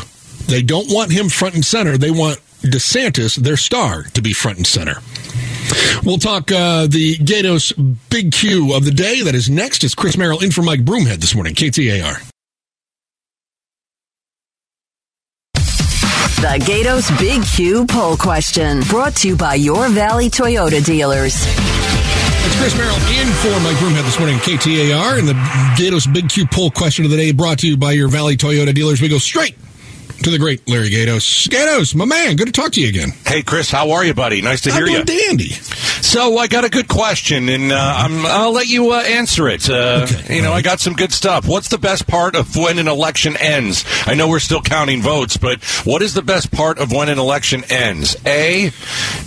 They 0.46 0.62
don't 0.62 0.88
want 0.90 1.12
him 1.12 1.28
front 1.28 1.54
and 1.54 1.64
center. 1.64 1.96
They 1.96 2.10
want 2.10 2.40
DeSantis, 2.62 3.36
their 3.36 3.56
star, 3.56 4.04
to 4.14 4.22
be 4.22 4.32
front 4.32 4.58
and 4.58 4.66
center. 4.66 4.96
We'll 6.04 6.18
talk 6.18 6.50
uh, 6.50 6.86
the 6.86 7.16
Gaydos 7.16 7.72
Big 8.10 8.32
Q 8.32 8.74
of 8.74 8.84
the 8.84 8.90
day. 8.90 9.22
That 9.22 9.34
is 9.34 9.50
next. 9.50 9.84
It's 9.84 9.94
Chris 9.94 10.16
Merrill 10.16 10.42
in 10.42 10.50
for 10.50 10.62
Mike 10.62 10.84
Broomhead 10.84 11.16
this 11.16 11.34
morning, 11.34 11.54
KTAR. 11.54 12.30
The 16.40 16.58
Gaydos 16.64 17.18
Big 17.18 17.42
Q 17.44 17.86
poll 17.86 18.16
question 18.16 18.80
brought 18.88 19.14
to 19.16 19.28
you 19.28 19.36
by 19.36 19.56
your 19.56 19.88
Valley 19.90 20.30
Toyota 20.30 20.82
dealers. 20.82 21.34
It's 21.36 22.58
Chris 22.58 22.74
Merrill 22.78 22.96
in 22.96 23.28
for 23.34 23.60
Mike 23.60 23.76
Broomhead 23.76 24.04
this 24.04 24.18
morning, 24.18 24.38
KTAR, 24.38 25.18
and 25.18 25.28
the 25.28 25.34
Gaydos 25.76 26.10
Big 26.12 26.30
Q 26.30 26.46
poll 26.46 26.70
question 26.70 27.04
of 27.04 27.10
the 27.10 27.16
day 27.18 27.32
brought 27.32 27.58
to 27.58 27.68
you 27.68 27.76
by 27.76 27.92
your 27.92 28.08
Valley 28.08 28.38
Toyota 28.38 28.74
dealers. 28.74 29.02
We 29.02 29.08
go 29.08 29.18
straight 29.18 29.56
to 30.22 30.30
the 30.30 30.38
great 30.38 30.68
Larry 30.68 30.90
Gaydos. 30.90 31.48
Gaydos, 31.48 31.94
my 31.94 32.04
man, 32.04 32.36
good 32.36 32.46
to 32.46 32.52
talk 32.52 32.72
to 32.72 32.80
you 32.80 32.88
again. 32.88 33.10
Hey, 33.26 33.42
Chris, 33.42 33.70
how 33.70 33.92
are 33.92 34.04
you, 34.04 34.14
buddy? 34.14 34.42
Nice 34.42 34.60
to 34.62 34.72
hear 34.72 34.86
I'm 34.86 34.92
you. 34.92 35.04
dandy. 35.04 35.48
So 35.48 36.38
I 36.38 36.46
got 36.46 36.64
a 36.64 36.68
good 36.68 36.88
question, 36.88 37.48
and 37.48 37.72
uh, 37.72 37.94
I'm, 37.98 38.26
I'll 38.26 38.52
let 38.52 38.66
you 38.68 38.92
uh, 38.92 39.00
answer 39.00 39.48
it. 39.48 39.68
Uh, 39.68 40.06
Okay. 40.10 40.36
You 40.36 40.42
know, 40.42 40.52
I 40.52 40.62
got 40.62 40.80
some 40.80 40.94
good 40.94 41.12
stuff. 41.12 41.46
What's 41.46 41.68
the 41.68 41.78
best 41.78 42.06
part 42.06 42.34
of 42.34 42.56
when 42.56 42.78
an 42.78 42.88
election 42.88 43.36
ends? 43.36 43.84
I 44.06 44.14
know 44.14 44.28
we're 44.28 44.38
still 44.40 44.62
counting 44.62 45.02
votes, 45.02 45.36
but 45.36 45.62
what 45.84 46.00
is 46.02 46.14
the 46.14 46.22
best 46.22 46.50
part 46.50 46.78
of 46.78 46.90
when 46.92 47.08
an 47.08 47.18
election 47.18 47.64
ends? 47.70 48.16
A, 48.26 48.70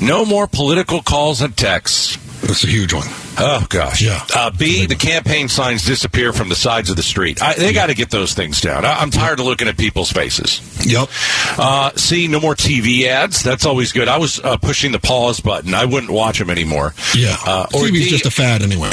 no 0.02 0.26
more 0.26 0.48
political 0.48 1.02
calls 1.02 1.42
and 1.42 1.56
texts. 1.56 2.18
That's 2.42 2.64
a 2.64 2.68
huge 2.68 2.94
one. 2.94 3.08
Oh 3.38 3.66
gosh. 3.70 4.02
Yeah. 4.02 4.26
Uh, 4.36 4.52
B, 4.52 4.86
the 4.86 4.96
campaign 4.96 5.48
signs 5.48 5.86
disappear 5.86 6.34
from 6.34 6.50
the 6.50 6.56
sides 6.56 6.90
of 6.90 6.96
the 6.96 7.04
street. 7.04 7.42
I, 7.42 7.54
they 7.54 7.74
got 7.74 7.88
to 7.88 7.96
get 7.96 8.12
those 8.12 8.34
things 8.34 8.62
down. 8.62 8.86
I, 8.86 9.00
I'm 9.00 9.10
tired 9.10 9.40
of 9.40 9.46
looking 9.46 9.68
at 9.68 9.78
people's 9.78 10.12
faces. 10.12 10.62
Yep. 10.86 11.10
Uh, 11.58 11.92
C, 11.96 12.28
no 12.28 12.40
more 12.40 12.56
TV 12.56 13.06
ads. 13.06 13.44
That's 13.44 13.66
always 13.66 13.92
good. 13.92 14.08
I 14.08 14.18
was 14.18 14.40
uh, 14.40 14.58
pushing 14.58 14.92
the 14.92 15.00
pause 15.00 15.40
button. 15.40 15.74
I 15.74 15.86
wouldn't 15.86 16.12
watch 16.12 16.40
them 16.40 16.50
anymore. 16.50 16.94
Yeah. 17.16 17.36
Uh, 17.46 17.66
or 17.74 17.82
TV's 17.84 18.06
D, 18.06 18.10
just 18.10 18.26
a 18.26 18.32
fad 18.32 18.62
anyway. 18.62 18.92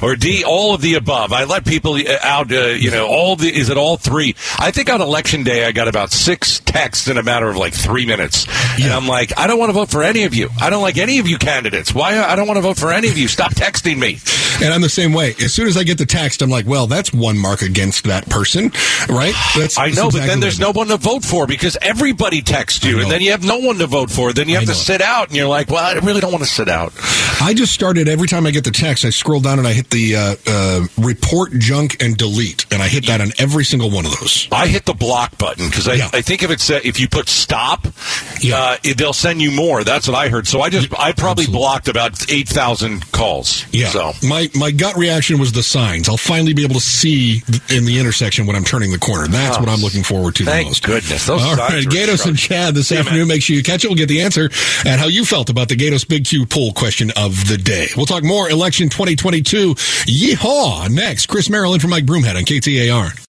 or 0.02 0.16
D, 0.16 0.44
all 0.44 0.74
of 0.74 0.80
the 0.80 0.94
above. 0.94 1.32
I 1.32 1.44
let 1.44 1.66
people 1.66 1.94
uh, 1.94 2.18
out. 2.22 2.52
Uh, 2.52 2.68
you 2.68 2.90
know, 2.90 3.06
all 3.06 3.36
the 3.36 3.48
is 3.48 3.68
it 3.68 3.76
all 3.76 3.96
three? 3.96 4.34
I 4.58 4.70
think 4.70 4.90
on 4.90 5.00
election 5.00 5.44
day 5.44 5.66
I 5.66 5.72
got 5.72 5.88
about 5.88 6.10
six 6.12 6.60
texts 6.60 7.08
in 7.08 7.18
a 7.18 7.22
matter 7.22 7.48
of 7.48 7.56
like 7.56 7.74
three 7.74 8.06
minutes, 8.06 8.46
and 8.80 8.92
I'm 8.92 9.06
like, 9.06 9.38
I 9.38 9.46
don't 9.46 9.58
want 9.58 9.70
to 9.70 9.74
vote 9.74 9.90
for 9.90 10.02
any 10.02 10.24
of 10.24 10.34
you. 10.34 10.48
I 10.60 10.70
don't 10.70 10.82
like 10.82 10.96
any 10.96 11.18
of 11.18 11.28
you 11.28 11.38
candidates. 11.38 11.94
Why? 11.94 12.18
I 12.18 12.36
don't 12.36 12.46
want 12.46 12.58
to 12.58 12.62
vote 12.62 12.78
for 12.78 12.92
any 12.92 13.09
of 13.10 13.18
you. 13.18 13.28
Stop 13.28 13.54
texting 13.54 13.98
me. 13.98 14.18
And 14.64 14.72
I'm 14.72 14.80
the 14.80 14.88
same 14.88 15.12
way. 15.12 15.34
As 15.42 15.52
soon 15.52 15.66
as 15.66 15.76
I 15.76 15.84
get 15.84 15.98
the 15.98 16.06
text, 16.06 16.42
I'm 16.42 16.50
like, 16.50 16.66
well, 16.66 16.86
that's 16.86 17.12
one 17.12 17.38
mark 17.38 17.62
against 17.62 18.04
that 18.04 18.28
person, 18.28 18.72
right? 19.08 19.34
That's, 19.56 19.78
I 19.78 19.86
that's 19.86 19.96
know, 19.96 20.10
but 20.10 20.26
then 20.26 20.40
there's 20.40 20.60
no 20.60 20.70
one 20.70 20.88
to 20.88 20.96
vote 20.96 21.24
for 21.24 21.46
because 21.46 21.76
everybody 21.80 22.42
texts 22.42 22.84
you, 22.84 23.00
and 23.00 23.10
then 23.10 23.20
you 23.20 23.32
have 23.32 23.44
no 23.44 23.58
one 23.58 23.78
to 23.78 23.86
vote 23.86 24.10
for. 24.10 24.32
Then 24.32 24.48
you 24.48 24.56
have 24.56 24.66
to 24.66 24.74
sit 24.74 25.00
out, 25.02 25.28
and 25.28 25.36
you're 25.36 25.48
like, 25.48 25.68
well, 25.68 25.84
I 25.84 25.98
really 26.00 26.20
don't 26.20 26.32
want 26.32 26.44
to 26.44 26.50
sit 26.50 26.68
out. 26.68 26.92
I 27.40 27.54
just 27.54 27.72
started 27.72 28.06
every 28.08 28.28
time 28.28 28.46
I 28.46 28.50
get 28.50 28.64
the 28.64 28.70
text, 28.70 29.04
I 29.04 29.10
scroll 29.10 29.40
down 29.40 29.58
and 29.58 29.66
I 29.66 29.72
hit 29.72 29.88
the 29.90 30.14
uh, 30.16 30.34
uh, 30.46 30.80
report 30.98 31.52
junk 31.58 32.02
and 32.02 32.16
delete, 32.16 32.66
and 32.72 32.82
I 32.82 32.88
hit 32.88 33.06
that 33.06 33.20
on 33.20 33.32
every 33.38 33.64
single 33.64 33.90
one 33.90 34.04
of 34.04 34.12
those. 34.20 34.46
I 34.52 34.66
hit 34.66 34.84
the 34.84 34.92
block 34.94 35.38
button 35.38 35.68
because 35.68 35.88
I, 35.88 35.94
Yeah. 35.94 36.10
I 36.12 36.20
think 36.20 36.42
if 36.42 36.50
it's 36.50 36.68
uh, 36.70 36.80
if 36.84 37.00
you 37.00 37.08
put 37.08 37.28
stop, 37.28 37.86
Yeah. 38.40 38.56
uh, 38.58 38.76
it- 38.84 38.98
they'll 38.98 39.12
send 39.14 39.40
you 39.40 39.50
more. 39.52 39.84
That's 39.84 40.06
what 40.06 40.16
I 40.16 40.28
heard. 40.28 40.46
So 40.46 40.60
I 40.60 40.68
just 40.68 40.88
I 40.98 41.12
probably 41.12 41.44
Absolutely. 41.44 41.58
blocked 41.58 41.88
about 41.88 42.30
eight 42.30 42.48
thousand 42.48 43.10
calls. 43.12 43.64
Yeah. 43.72 43.88
So 43.88 44.12
My 44.22 44.48
my 44.54 44.70
gut 44.70 44.96
reaction 44.96 45.38
was 45.38 45.52
the 45.52 45.62
signs. 45.62 46.08
I'll 46.08 46.16
finally 46.18 46.52
be 46.52 46.62
able 46.64 46.74
to 46.74 46.80
see 46.80 47.42
in 47.70 47.86
the 47.86 47.98
intersection 47.98 48.46
when 48.46 48.54
I'm 48.54 48.64
turning 48.64 48.92
the 48.92 48.98
corner. 48.98 49.26
That's 49.28 49.58
what 49.58 49.68
I'm 49.68 49.80
looking 49.80 50.02
forward 50.02 50.34
to 50.36 50.44
the 50.44 50.62
most. 50.64 50.82
goodness. 50.82 51.26
Those 51.26 51.42
All 51.42 51.56
right, 51.56 51.84
Gaydos 51.84 52.26
and. 52.26 52.36
Chad 52.36 52.74
this 52.74 52.92
afternoon. 52.92 53.20
man. 53.20 53.28
Make 53.28 53.42
sure 53.42 53.56
you 53.56 53.62
catch 53.62 53.84
it. 53.84 53.88
We'll 53.88 53.96
get 53.96 54.08
the 54.08 54.22
answer 54.22 54.50
and 54.84 55.00
how 55.00 55.06
you 55.08 55.24
felt 55.24 55.48
about 55.50 55.68
the 55.68 55.76
Gaydos 55.76 56.06
Big 56.06 56.24
Q 56.26 56.44
poll 56.46 56.72
question 56.72 57.10
of 57.16 57.29
the 57.48 57.58
day. 57.58 57.88
We'll 57.96 58.06
talk 58.06 58.24
more 58.24 58.48
election 58.48 58.88
2022. 58.88 59.74
Yeehaw! 59.74 60.88
Next, 60.90 61.26
Chris 61.26 61.48
in 61.48 61.80
for 61.80 61.88
Mike 61.88 62.04
Broomhead 62.04 62.36
on 62.36 62.44
KTAR. 62.44 63.26